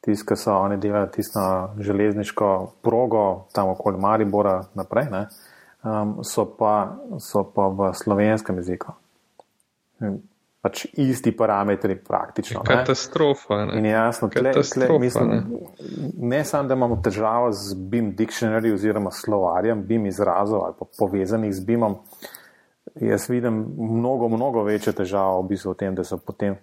[0.00, 1.40] Tisti, ki so oni delali tisto
[1.78, 2.50] železniško
[2.82, 8.96] progo, tam okoli Maribora naprej, um, so, pa, so pa v slovenskem jeziku
[10.60, 12.60] pač isti parametri, praktično.
[12.64, 13.64] Katastrofa.
[13.64, 15.42] Ne, ne jasno, Katastrofa, tle, tle, mislim, ne.
[16.36, 21.64] ne samo, da imamo težavo z BIM dictionary oziroma slovarjem, BIM izrazov ali povezanih z
[21.64, 21.96] BIM-om.
[23.00, 26.58] Jaz vidim mnogo, mnogo večje težave v bistvu v tem, da so potem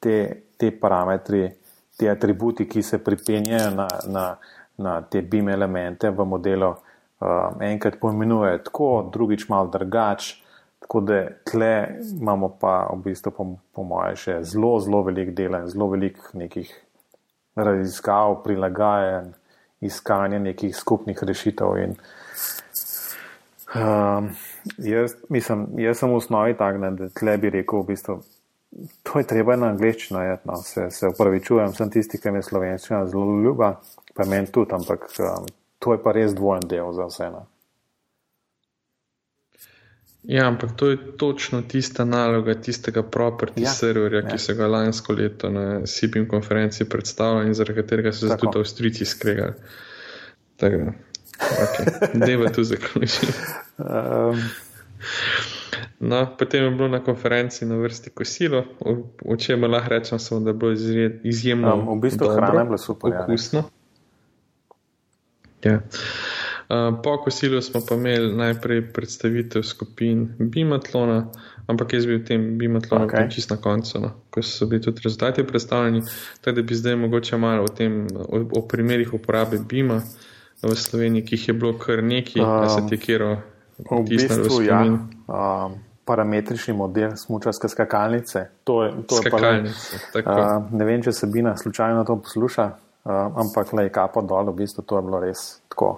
[0.00, 0.16] te,
[0.56, 1.48] te parametri,
[1.98, 4.24] te atributi, ki se pripenjajo na, na,
[4.78, 10.38] na te BIM elemente v modelu, uh, enkrat pojmenujejo tako, drugič malo drugače.
[10.82, 11.88] Tako da tle
[12.20, 16.18] imamo pa v bistvu, po, po mojem, še zelo, zelo velik dela in zelo velik
[16.34, 16.72] nekih
[17.54, 19.30] raziskav, prilagajanj,
[19.80, 21.78] iskanja nekih skupnih rešitev.
[21.84, 21.94] In,
[23.74, 24.28] um,
[24.78, 28.18] jaz, mislim, jaz sem v osnovi tak, ne, da tle bi rekel, v bistvu,
[29.02, 33.04] to je treba na angliščino, no, se, se upravičujem, sem tisti, ki mi je slovenščina
[33.10, 33.74] zelo ljuba,
[34.16, 37.28] pa meni tudi, ampak um, to je pa res dvojen del za vse.
[37.34, 37.42] Ne.
[40.32, 44.28] Ja, ampak to je točno tista naloga tistega property ja, serverja, ja.
[44.30, 48.62] ki so ga lansko leto na SIPIM konferenci predstavili in zaradi katerega so se tudi
[48.62, 49.52] Avstrijci skregali.
[50.56, 50.92] Tako da,
[51.38, 52.26] okay.
[52.26, 53.32] deva tu zaključiti.
[53.82, 54.38] Um.
[56.02, 60.40] No, potem je bilo na konferenci na vrsti kosilo, o, o čem lahko rečem, samo,
[60.40, 60.72] da je bilo
[61.22, 61.74] izjemno.
[61.76, 63.12] Um, v bistvu hrana je bila super.
[63.12, 63.62] Ja, okusno.
[65.62, 65.78] Ja.
[66.72, 71.26] Eh, po kosilu smo pa imeli najprej predstavitev skupin Bimatlona,
[71.66, 73.30] ampak jaz bi v tem Bimatlonu okay.
[73.30, 76.02] čist na koncu, no, ko so bili tudi rezultati predstavljeni.
[76.40, 80.00] Tako da bi zdaj mogoče malo o tem, o, o primerih uporabe Bima
[80.62, 83.36] v Sloveniji, ki jih je bilo kar nekaj, da um, se ti kjero
[83.78, 84.98] vtisnili v spomin.
[85.28, 88.46] Ja, um, Parametrični model smočarske skakalnice.
[88.64, 92.66] To je, to skakalnice, je pa, uh, ne vem, če se Bina slučajno to posluša,
[93.04, 93.12] uh,
[93.44, 95.92] ampak le kapo dol, v bistvu to je bilo res tako.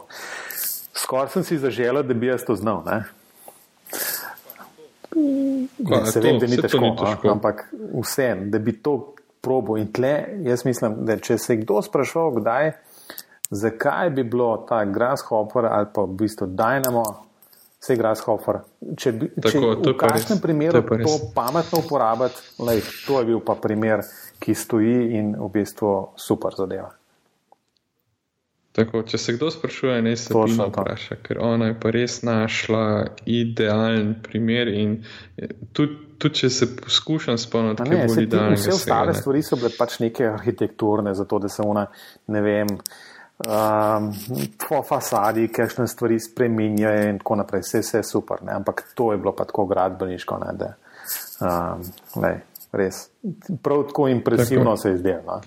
[0.95, 2.85] Skoraj sem si zaželel, da bi jaz to znal.
[2.87, 3.03] Ne?
[5.79, 7.31] Ne, se vem, da ni težko, ni težko.
[7.31, 9.15] ampak vse, da bi to
[9.45, 10.15] probo in tle,
[10.47, 12.73] jaz mislim, da če se kdo sprašval, kdaj,
[13.55, 17.05] zakaj bi bilo ta Grasshopper ali pa v bistvu Dynamo,
[17.85, 18.61] vse Grasshopper,
[18.97, 23.43] če bi tako, če v kakšnem primeru to, to pametno uporabiti, lej, to je bil
[23.45, 24.01] pa primer,
[24.41, 26.89] ki stoji in v bistvu super zadeva.
[28.75, 32.87] Tako, če se kdo sprašuje, ne se Bina vpraša, ker ona je pa res našla
[33.31, 34.73] idealen primer.
[35.77, 38.59] Tudi tud, če se poskušam spomniti, kaj bo idealno.
[38.59, 41.87] Vse ostale stvari so bile pač neke arhitekturne, zato da se ona,
[42.33, 42.71] ne vem,
[43.39, 44.13] um,
[44.69, 47.65] po fasadi, kakšne stvari spreminjajo in tako naprej.
[47.67, 48.53] Vse, vse je super, ne?
[48.53, 50.75] ampak to je bilo pa tako gradbeniško, ne, da
[51.41, 51.83] um,
[52.23, 52.41] lej,
[52.73, 53.09] res.
[53.63, 54.77] Prav tako impresivno tako.
[54.77, 55.23] se je zdelo.
[55.27, 55.41] No?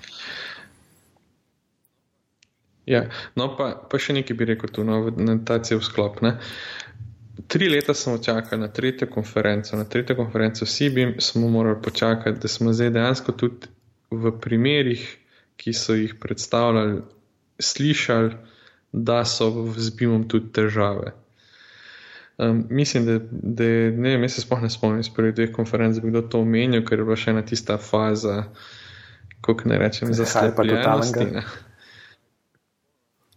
[2.87, 3.03] Ja,
[3.35, 5.01] no, pa, pa še nekaj bi rekel tu, no,
[5.43, 6.21] ta cel sklop.
[6.23, 6.37] Ne.
[7.51, 12.47] Tri leta smo čakali na tretjo konferenco, na tretjo konferenco SIBIM smo morali počakati, da
[12.47, 13.67] smo zdaj dejansko tudi
[14.11, 15.03] v primerih,
[15.59, 17.01] ki so jih predstavljali,
[17.59, 18.35] slišali,
[18.91, 21.13] da so z BIM-om tudi težave.
[22.37, 23.63] Um, mislim, da, da
[23.97, 26.41] ne vem, jaz se sploh ne spomnim iz prvih dveh konferenc, da bi kdo to
[26.45, 28.43] omenil, ker je bila še ena tista faza,
[29.41, 31.25] kako ne rečem, zaslepljenosti.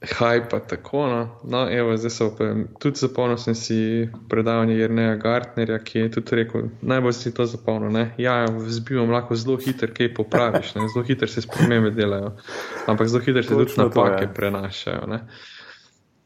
[0.01, 1.07] Haj pa tako.
[1.07, 2.45] No, no evo, zdaj so pa
[2.79, 7.93] tudi zapolnil sem si predavanje Jrneja Gartnerja, ki je tudi rekel, najbolj si to zapolnil.
[7.93, 8.15] Ne?
[8.19, 10.87] Ja, zbivam lahko zelo hiter, kaj popraviš, ne?
[10.95, 12.33] zelo hiter se spremembe delajo,
[12.89, 15.07] ampak zelo hiter se tudi napake prenašajo.
[15.07, 15.21] Ne?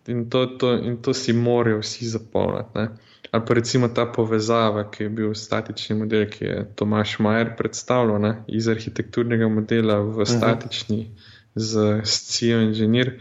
[0.07, 2.87] In to, to, in to si morajo vsi zapolniti.
[3.31, 8.23] Ali pa recimo ta povezava, ki je bil statični model, ki je Tomaš Majer predstavljal
[8.23, 8.37] ne?
[8.47, 10.25] iz arhitekturnega modela v mhm.
[10.25, 11.33] statični uh -huh.
[11.55, 13.19] z CEO inženir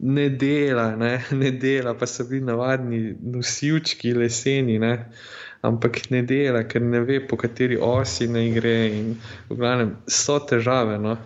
[0.00, 4.94] ne dela, ne, ne dela, pa so bili navadni nosilčki leseni, ne,
[5.66, 8.76] ampak ne dela, ker ne ve, po kateri osi naj gre.
[8.92, 9.12] In
[9.48, 10.98] v glavnem so težave.
[11.02, 11.16] No.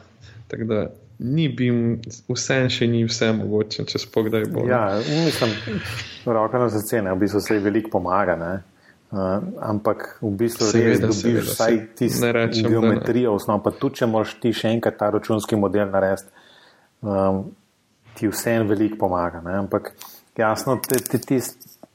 [0.50, 0.80] Tako da
[1.20, 2.00] ni bil,
[2.30, 4.64] vse še ni vse mogoče, če spogledaj bo.
[4.68, 5.80] Ja, mislim,
[6.24, 8.38] roka na zacene, v bistvu se je veliko pomaga.
[8.40, 8.52] Ne.
[9.10, 12.28] Uh, ampak v bistvu seveda, res dobiš vsaj tisto
[12.70, 16.30] geometrijo, osnov, pa tudi če moraš ti še enkrat ta računski model narediti.
[17.00, 17.48] Um,
[18.20, 19.40] ti vseeno veliko pomaga.
[19.44, 19.56] Ne?
[19.64, 19.92] Ampak
[20.36, 20.76] jasno,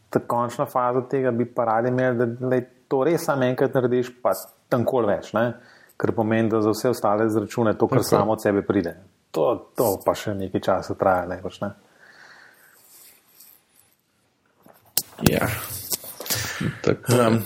[0.09, 4.11] ta končna faza tega bi pa radi imeli, da, da to res samo enkrat narediš,
[4.23, 4.33] pa
[4.69, 5.51] tam kol več, ne?
[5.97, 8.97] kar pomeni, da za vse ostale zračune to, kar samo od sebe pride.
[9.31, 11.61] To, to pa še nekaj časa traja, ne boš.
[15.29, 15.47] Ja.
[17.15, 17.39] Um,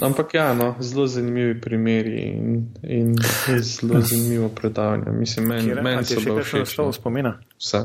[0.00, 3.14] ampak ja, no, zelo zanimivi primeri in, in
[3.60, 5.12] zelo zanimivo predavanje.
[5.12, 6.76] Mislim, meni men so bili všeč.
[6.76, 6.92] Kaj no.
[6.92, 7.36] še spomina?
[7.58, 7.84] Vse.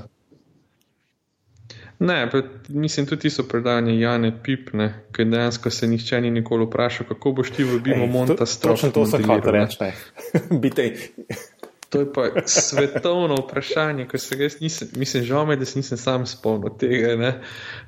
[2.00, 6.66] Ne, pa, mislim, tudi ti so predanje Jane Pipne, ker dejansko se nihče ni nikoli
[6.66, 8.76] vprašal, kako boš ti v Bimo Monta strok.
[8.76, 9.78] Točno to sem hotel reči.
[10.62, 10.96] Bitej.
[11.90, 15.98] To je pa svetovno vprašanje, ko se jaz nisem, mislim, žal me, da se nisem
[15.98, 17.16] sam spomnil tega.
[17.16, 17.32] Ne?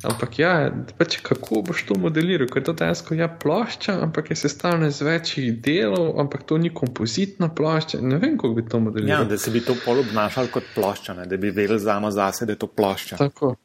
[0.04, 0.54] Ampak ja,
[0.98, 5.02] pač kako boš to modeliral, ker to dejansko je ja, plošča, ampak je sestavljena iz
[5.06, 8.02] večjih delov, ampak to ni kompozitna plošča.
[8.02, 9.22] Ne vem, kako bi to modeliral.
[9.22, 11.26] Ja, da se bi to pol obnašal kot plošča, ne?
[11.30, 13.22] da bi vedel zamo zase, da je to plošča.
[13.22, 13.56] Tako.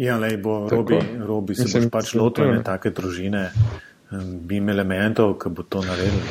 [0.00, 3.50] Ja, le bo robi, robi se boš pač lotil ne take družine,
[4.48, 6.24] bim elementov, ki bo to naredil.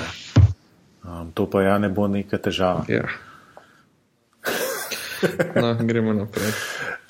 [1.04, 2.84] Um, to pa ja ne bo neka težava.
[2.92, 3.08] Ja.
[5.56, 6.52] No, gremo naprej.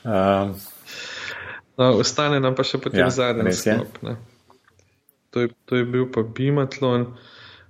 [0.04, 0.54] Um,
[1.78, 3.98] no, ostane nam pa še potem ja, zadnji sklop.
[5.30, 7.12] To, to je bil pa Bimatlon.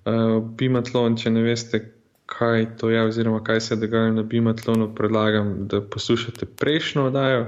[0.07, 1.81] Uh, Bimatlon, če ne veste,
[2.29, 7.47] kaj to je, oziroma kaj se je dogajalo na Bimatlonu, predlagam, da poslušate prejšnjo oddajo.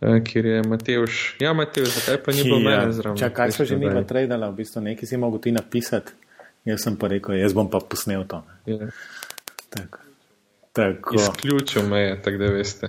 [0.00, 3.20] Uh, Ker je Mateoš, ja, Mateoš, zakaj pa ni bilo mene zraven?
[3.20, 6.16] Čakaj, kaj so že mi natrajali, v bistvu nekaj si mogel ti napisati.
[6.68, 8.42] Jaz sem pa rekel, jaz bom pa posnel to.
[8.68, 8.90] Ja.
[9.70, 9.98] Tako.
[10.72, 11.14] Tako.
[11.14, 12.88] Izključil me je, tako da veste.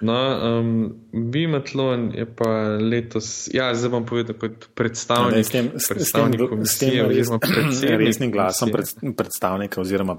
[0.00, 2.50] No, um, Bimatlon je pa
[2.90, 7.38] letos, ja, zdaj bom povedal kot predstavnik, no, s tem, predstavnik s tem, komisije, oziroma
[7.44, 7.98] predsednik.
[8.00, 10.16] Resnim glasom pred, predstavnika oziroma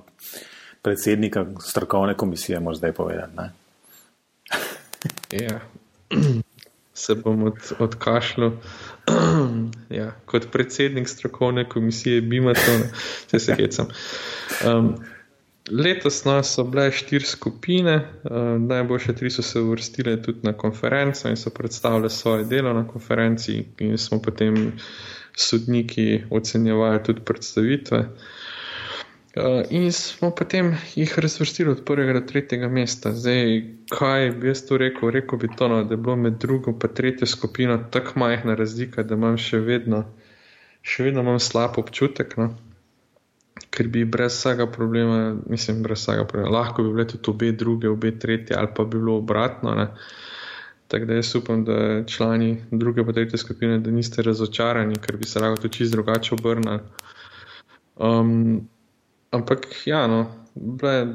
[0.81, 3.37] predsednika strokovne komisije, moraš zdaj povedati.
[3.37, 3.51] Ne?
[5.31, 5.59] Ja,
[7.01, 8.51] se bom od, odkašljal.
[9.99, 12.83] ja, kot predsednik strokovne komisije Bimaton,
[13.31, 13.89] če se hecam.
[14.65, 14.91] Um,
[15.71, 17.95] letos no, so bile štiri skupine,
[18.29, 22.87] um, najboljše tri so se uvrstile tudi na konferenco in so predstavile svoje delo na
[22.87, 24.71] konferenci, in smo potem
[25.37, 27.99] sodniki ocenjevali tudi predstavitve.
[27.99, 28.39] Uh,
[29.35, 33.13] Uh, in smo potem jih razvrstili od prvega do tretjega mesta.
[33.15, 35.09] Zdaj, kaj bi jaz to rekel?
[35.09, 39.03] Rekl bi to, no, da je bilo med drugo in tretjo skupino tako majhna razlika,
[39.03, 40.03] da imam še vedno,
[40.81, 42.35] še vedno imam slab občutek.
[42.37, 42.49] No?
[43.71, 47.87] Ker bi brez vsega problema, mislim, brez vsega problema, lahko bi bile tudi obe druge,
[47.87, 49.77] obe tretje, ali pa bi bilo obratno.
[49.79, 49.87] Ne?
[50.91, 55.23] Tako da jaz upam, da člani druge in tretje skupine, da niste razočarani, ker bi
[55.23, 56.83] se lahko to čist drugače obrnili.
[57.95, 58.67] Um,
[59.31, 60.25] Ampak, ja, no,
[60.55, 61.05] bila,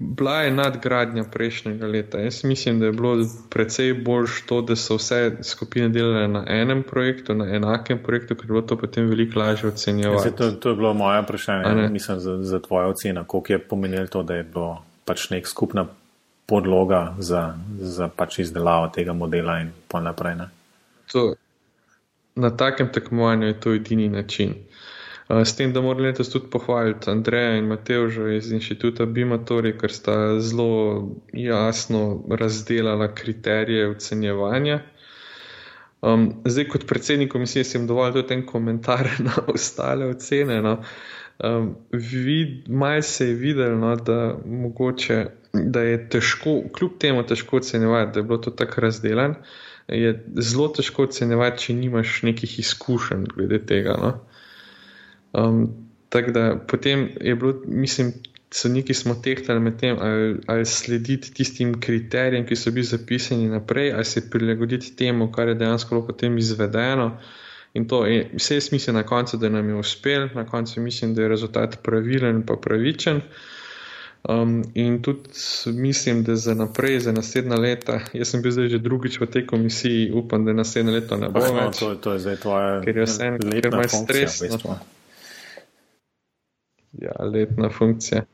[0.00, 2.18] bila je nadgradnja prejšnjega leta.
[2.18, 3.16] Jaz mislim, da je bilo
[3.50, 8.44] precej bolj to, da so vse skupine delale na enem projektu, na enakem projektu, ker
[8.44, 10.36] je bilo to potem veliko lažje ocenjevati.
[10.36, 14.22] To, to je bilo moje vprašanje, mislim, za, za tvojo oceno, koliko je pomenilo to,
[14.22, 15.86] da je bilo pač nek skupna
[16.46, 20.48] podloga za, za pač izdelavo tega modela in pa naprej.
[21.12, 21.34] To,
[22.34, 24.54] na takem tekmovanju je to edini način.
[25.28, 30.14] S tem, da moram letos tudi pohvaliti Andreja in Mateoža iz inštituta Bimatori, ker sta
[30.40, 34.80] zelo jasno razdelala kriterije ocenjevanja.
[36.00, 40.62] Um, zdaj, kot predsednik komisije, sem dovolj tudi en komentar na ostale ocene.
[40.62, 40.78] No.
[41.44, 47.56] Um, vid, Maj se je videl, no, da, mogoče, da je težko, kljub temu težko
[47.56, 49.34] ocenjevati, da je bilo to tako razdeljeno.
[49.88, 53.96] Je zelo težko ocenjevati, če nimaš nekih izkušenj glede tega.
[54.00, 54.12] No.
[55.32, 55.68] Um,
[56.08, 58.12] tako da potem je bilo, mislim,
[58.50, 63.48] so neki smo tehtali med tem, ali, ali slediti tistim kriterijem, ki so bili zapisani
[63.48, 67.18] naprej, ali se prilagoditi temu, kar je dejansko potem izvedeno.
[67.74, 71.22] In to je vse smisel na koncu, da nam je uspel, na koncu mislim, da
[71.22, 73.20] je rezultat pravilen in pravičen.
[74.28, 75.20] Um, in tudi
[75.66, 79.46] mislim, da za naprej, za naslednja leta, jaz sem bil zdaj že drugič v tej
[79.46, 81.78] komisiji, upam, da naslednje leto ne bo no, več.
[81.78, 84.40] To, to je zdaj tvoja, ker je vse en, ker imaš stres.
[84.42, 84.78] V bistvu.
[86.92, 88.24] Ja, letna funkcija.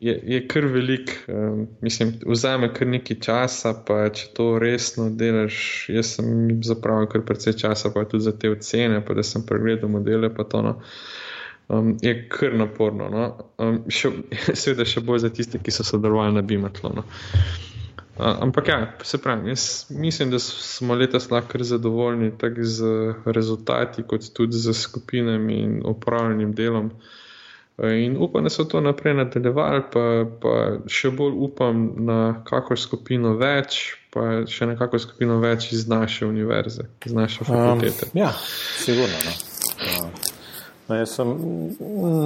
[0.00, 5.58] Je, je kar velik, um, mislim, vzame kar nekaj časa, pa če to resno delaš,
[5.92, 9.92] jaz sem zapravil kar precej časa, pa tudi za te ocene, pa da sem pregledal
[9.92, 10.78] modele, pa to no,
[11.68, 13.10] um, je kar naporno.
[13.12, 13.26] No.
[13.60, 14.14] Um, še,
[14.62, 16.94] seveda še bolj za tiste, ki so sodelovali na Bimatlu.
[16.96, 17.04] No.
[18.16, 22.90] Uh, ampak ja, se pravi, jaz mislim, da smo letos lahko zadovoljni tako z
[23.24, 26.94] rezultati, kot tudi z skupinami in upravljanjem delom.
[27.82, 30.02] In upam, da so to naprej nadaljevali, pa,
[30.42, 30.54] pa
[30.90, 33.78] še bolj upam na kakor skupino več,
[34.12, 38.10] pa še na kakor skupino več iz naše univerze, iz naše fakultete.
[38.10, 38.34] Um, ja,
[38.82, 39.22] sigurno.
[39.24, 40.10] No.
[40.90, 41.30] No, jaz sem,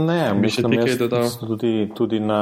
[0.09, 0.75] ne, mislim,
[1.13, 2.41] da sem tudi, tudi na,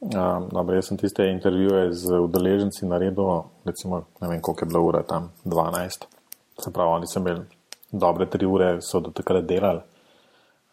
[0.00, 4.82] uh, dobro, jaz sem tiste intervjuje z udeleženci naredil, recimo, ne vem, koliko je bila
[4.88, 6.08] ura tam, 12.
[6.58, 7.46] Se pravi, oni so imeli
[7.92, 9.84] dobre tri ure, so do takrat delali.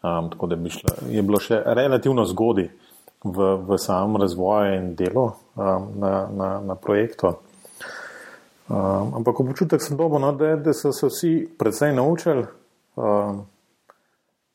[0.06, 2.68] Um, tako da šla, je bilo še relativno zgodaj
[3.24, 7.32] v, v samem razvoju in delu um, na, na, na projektu.
[8.68, 12.44] Um, ampak občutek sem dobil, no, da, da so se vsi predvsej naučili.
[12.96, 13.42] Um,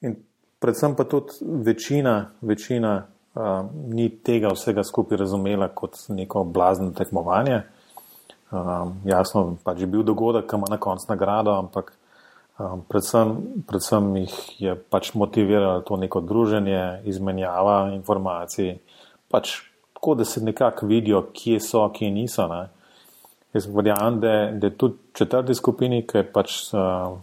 [0.02, 0.16] in
[0.60, 2.94] predvsem pa tudi večina, večina
[3.34, 7.64] um, ni tega vsega skupaj razumela kot neko blazno tekmovanje.
[8.52, 11.92] Um, jasno, pač je bil dogodek, ki ima na koncu nagrado, ampak
[12.62, 13.36] um, predvsem,
[13.68, 18.76] predvsem jih je pač motiviralo to neko druženje, izmenjava informacij,
[19.32, 19.58] pač
[19.94, 22.48] tako, da se nekako vidijo, kje so, kje niso.
[22.48, 22.70] Ne.
[23.54, 27.18] Jaz verjamem, da, da je tudi četrti skupini, ki je pač uh,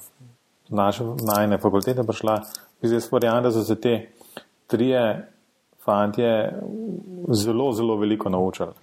[0.68, 2.41] naše najne fakultete prišla,
[2.82, 3.95] jaz verjamem, da so se te
[4.66, 5.28] trije
[5.84, 6.53] fantje
[7.32, 8.74] zelo, zelo veliko naučili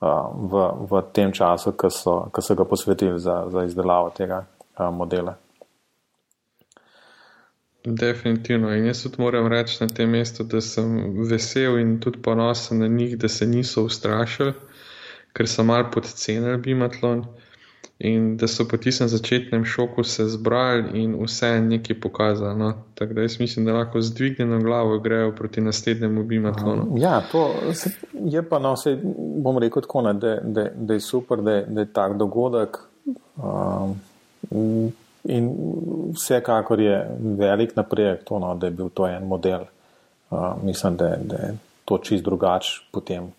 [0.00, 4.94] uh, v, v tem času, ki so, so ga posvetili za, za izdelavo tega uh,
[4.94, 5.34] modela.
[7.86, 8.74] Definitivno.
[8.74, 12.88] In jaz tudi moram reči na tem mestu, da sem vesel in tudi ponosen na
[12.88, 14.52] njih, da se niso ustrašili
[15.36, 17.24] ker so mal podcenili bimatlon
[17.98, 22.58] in da so po tistem začetnem šoku se zbrali in vse nekaj pokazali.
[22.58, 22.72] No?
[22.94, 26.94] Tako da jaz mislim, da lahko z dvignjeno glavo grejo proti naslednjemu bimatlonu.
[26.98, 27.54] Ja, to
[28.12, 28.98] je pa, no, vse
[29.42, 32.76] bom rekel tako, ne, da, da, da je super, da, da je tak dogodek.
[33.36, 34.00] Um,
[35.28, 35.48] In
[36.14, 36.96] vsekakor je
[37.38, 39.66] velik napredek, to, no, da je bil to en model.
[40.30, 43.30] Uh, mislim, da, da je to čist drugače potem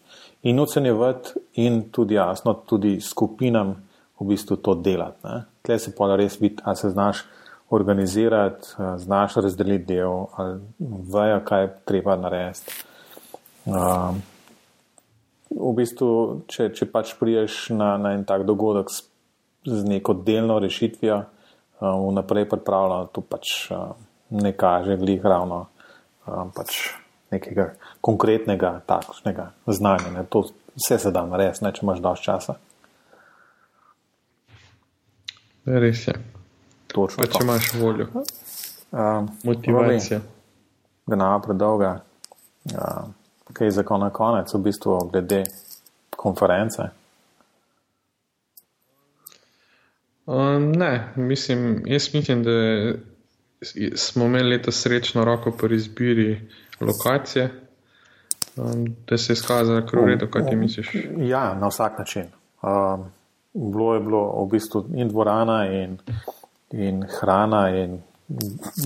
[0.42, 3.76] in ocenjevati, in tudi jasno, tudi skupinam
[4.20, 5.28] v bistvu to delati.
[5.62, 7.26] Tukaj se pa res vidi, ali se znaš
[7.70, 8.68] organizirati,
[8.98, 10.60] znaš razdeliti del, ali
[11.14, 12.84] vejo, kaj treba narediti.
[13.66, 14.22] Um,
[15.52, 16.12] v bistvu,
[16.48, 19.04] če, če pač priješ na, na en tak dogodek z,
[19.68, 21.26] z neko delno rešitvijo,
[21.82, 23.94] vnaprej pripravljeno, to pač um,
[24.30, 25.66] ne kaže, glih ravno.
[26.28, 26.90] Um, pač
[27.32, 30.12] nekega konkretnega, takšnega znanja.
[30.16, 30.24] Ne.
[30.30, 30.44] To
[30.76, 32.58] vse se da narediti, če imaš dovolj časa.
[35.68, 36.16] Res je.
[36.88, 37.26] Točno.
[37.26, 38.08] Pa, če imaš voljo.
[38.92, 40.22] Um, Motivacija.
[41.08, 41.98] Da ne bo predolga.
[42.72, 43.14] Um,
[43.54, 45.44] kaj je za konec, v bistvu, glede
[46.16, 46.90] konference?
[50.28, 52.52] Um, ne, mislim, jaz mislim, da
[53.96, 56.50] smo imeli letos srečno roko pri izbiri
[56.82, 57.50] lokacije,
[58.58, 60.96] um, da se je izkazalo, je v redu, kaj ti misliš?
[61.18, 62.26] Ja, na vsak način.
[62.62, 63.06] Um,
[63.54, 65.98] bilo je bilo v bistvu in dvorana, in,
[66.72, 68.02] in hrana, in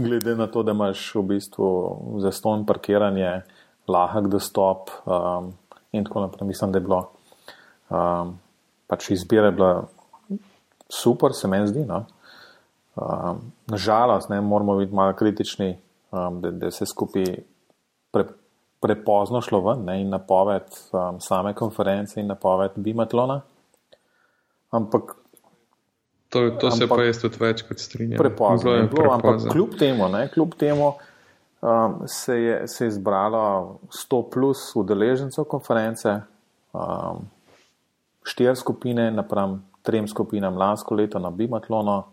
[0.02, 1.70] glede na to, da imaš v bistvu
[2.22, 3.42] za ston parkiranje,
[3.88, 5.54] lahek dostop um,
[5.92, 6.48] in tako naprej.
[6.48, 7.12] Mislim, da je bilo
[7.90, 8.38] um,
[8.88, 9.88] pač izbira bila
[10.92, 11.86] super, se meni zdi.
[11.86, 12.06] No?
[12.96, 15.78] Um, Nažalost, moramo biti malo kritični,
[16.12, 17.24] um, da, da se skupaj
[18.12, 18.26] pre,
[18.80, 23.42] prepozno šlo ven ne, in napoved um, same konference in napoved Bimatlona.
[24.72, 25.16] Ampak.
[26.30, 28.20] To, to ampak, se pa jaz tudi več kot strinjam.
[28.20, 30.94] Prepozno je bilo, ampak kljub temu, ne, kljub temu
[31.62, 36.22] um, se, je, se je zbralo 100 plus udeležencev konference,
[36.72, 37.28] um,
[38.24, 42.04] štiri skupine napram trem skupinam lansko leto na Bimatlonu.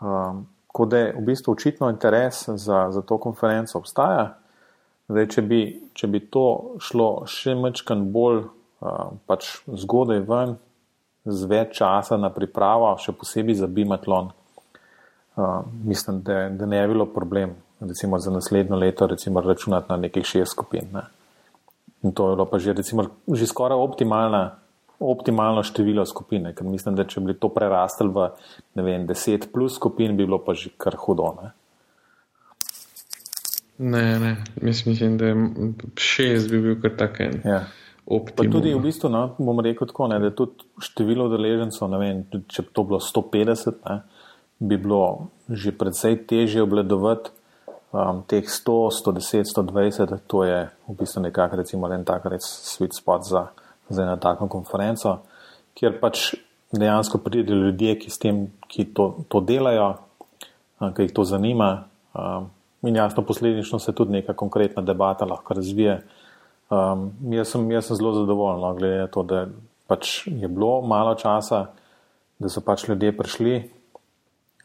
[0.00, 4.36] Um, Ko da je v bistvu očitno interes za, za to konferenco obstaja,
[5.08, 5.60] Zdaj, če, bi,
[5.96, 6.44] če bi to
[6.84, 10.58] šlo še mečkan bolj uh, pač zgodaj ven,
[11.24, 14.28] z več časa na pripravo, še posebej za bimatlon,
[15.40, 19.96] uh, mislim, da, da ne je bilo problem, recimo za naslednjo leto, recimo računati na
[20.04, 20.92] nekih šest skupin.
[20.92, 21.06] Ne.
[22.04, 24.58] In to je bilo pa že, recimo, že skoraj optimalna,
[25.00, 28.28] optimalno število skupine, ker mislim, da če bi to prerastel v,
[28.78, 31.30] ne vem, deset plus skupin, bi bilo pa že kar hudo.
[31.42, 31.52] Ne.
[33.78, 35.36] Ne, ne, mislim, da je
[35.96, 37.40] šest bi bil kar tak en.
[37.44, 37.62] Ja.
[38.34, 41.92] Tudi v bistvu, no, bom rekel tako, ne, da tudi število deležencev,
[42.48, 43.98] če bi to bilo 150, ne,
[44.58, 47.30] bi bilo že predvsej težje obledovati
[47.92, 52.96] um, teh 100, 110, 120, to je v bistvu nekako recimo en tak res sweet
[52.96, 53.46] spot za,
[53.88, 55.18] za eno tako konferenco,
[55.74, 56.34] kjer pač
[56.72, 59.94] dejansko pridejo ljudje, ki, tem, ki to, to delajo,
[60.78, 61.70] ki jih to zanima.
[62.86, 66.02] In jasno, posledično se tudi neka konkretna debata lahko razvije.
[66.70, 69.46] Um, jaz, sem, jaz sem zelo zadovoljen, no, glede na to, da
[69.88, 71.70] pač je bilo malo časa,
[72.38, 73.54] da so pač ljudje prišli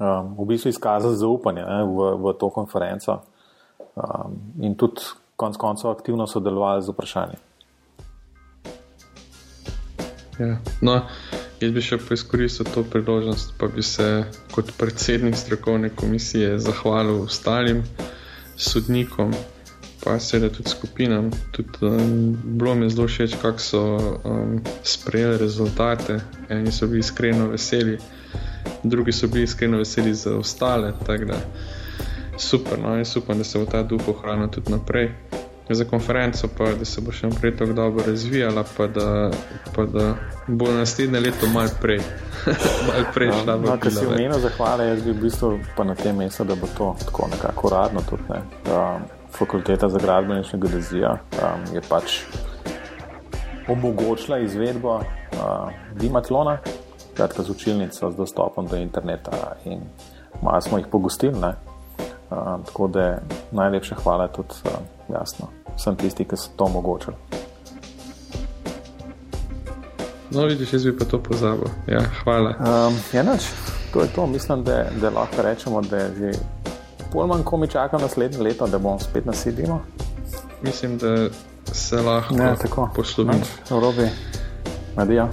[0.03, 3.21] um, v bistvu izkazati zaupanje ne, v, v to konferenco
[3.95, 5.07] um, in tudi
[5.39, 7.41] konec koncev aktivno sodelovali z vprašanjem.
[10.39, 10.57] Ja.
[10.81, 11.01] No,
[11.63, 17.79] Jaz bi še poizkoristil to priložnost, pa bi se kot predsednik strokovne komisije zahvalil ostalim
[18.59, 19.31] sodnikom,
[20.01, 21.29] pa seveda tudi skupinam.
[21.55, 23.83] Tudi, um, bilo mi je zelo všeč, kako so
[24.27, 26.19] um, sprejeli rezultate.
[26.51, 27.95] Eni so bili iskreno veseli,
[28.83, 30.91] drugi so bili iskreno veseli za ostale.
[32.37, 35.13] Super, no, jaz upam, da se bo ta duh ohranil tudi naprej.
[35.69, 39.31] Za konferenco pa, da se bo še naprej tako dobro razvijala, pa da,
[39.75, 40.15] pa da
[40.47, 42.01] bo naslednje leto malo prej.
[42.87, 45.95] mal prej no, šla no, Če si omenil zahvale, jaz bi v bistvu pa na
[45.95, 48.27] tem mestu, da bo to tako nekako uradno tudi.
[48.29, 48.41] Ne.
[48.67, 52.19] Um, fakulteta za gradbeništvo geodezija um, je pač
[53.67, 56.57] omogočila izvedbo uh, Dimatlona,
[57.15, 59.79] kratka z učilnico z dostopom do interneta in
[60.41, 61.39] malo smo jih pogostili.
[62.33, 63.19] Uh, tako da
[63.51, 64.71] najlepša hvala tudi uh,
[65.13, 67.15] jasno vsem tistim, ki so to omogočili.
[70.31, 71.69] No, vidiš, jaz bi pa to pozabil.
[71.87, 72.49] Ja, hvala.
[72.49, 73.41] Um, enač,
[73.93, 74.27] to je to.
[74.27, 76.31] Mislim, da, da lahko rečemo, da je že
[77.11, 79.77] pol manj, ko mi čaka naslednje leto, da bomo spet nasedili.
[80.61, 81.29] Mislim, da
[81.73, 83.45] se lahko poslovimo.
[83.69, 84.09] Robi,
[84.95, 85.27] adijo.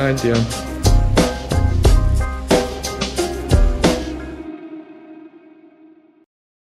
[0.00, 0.77] Adijo.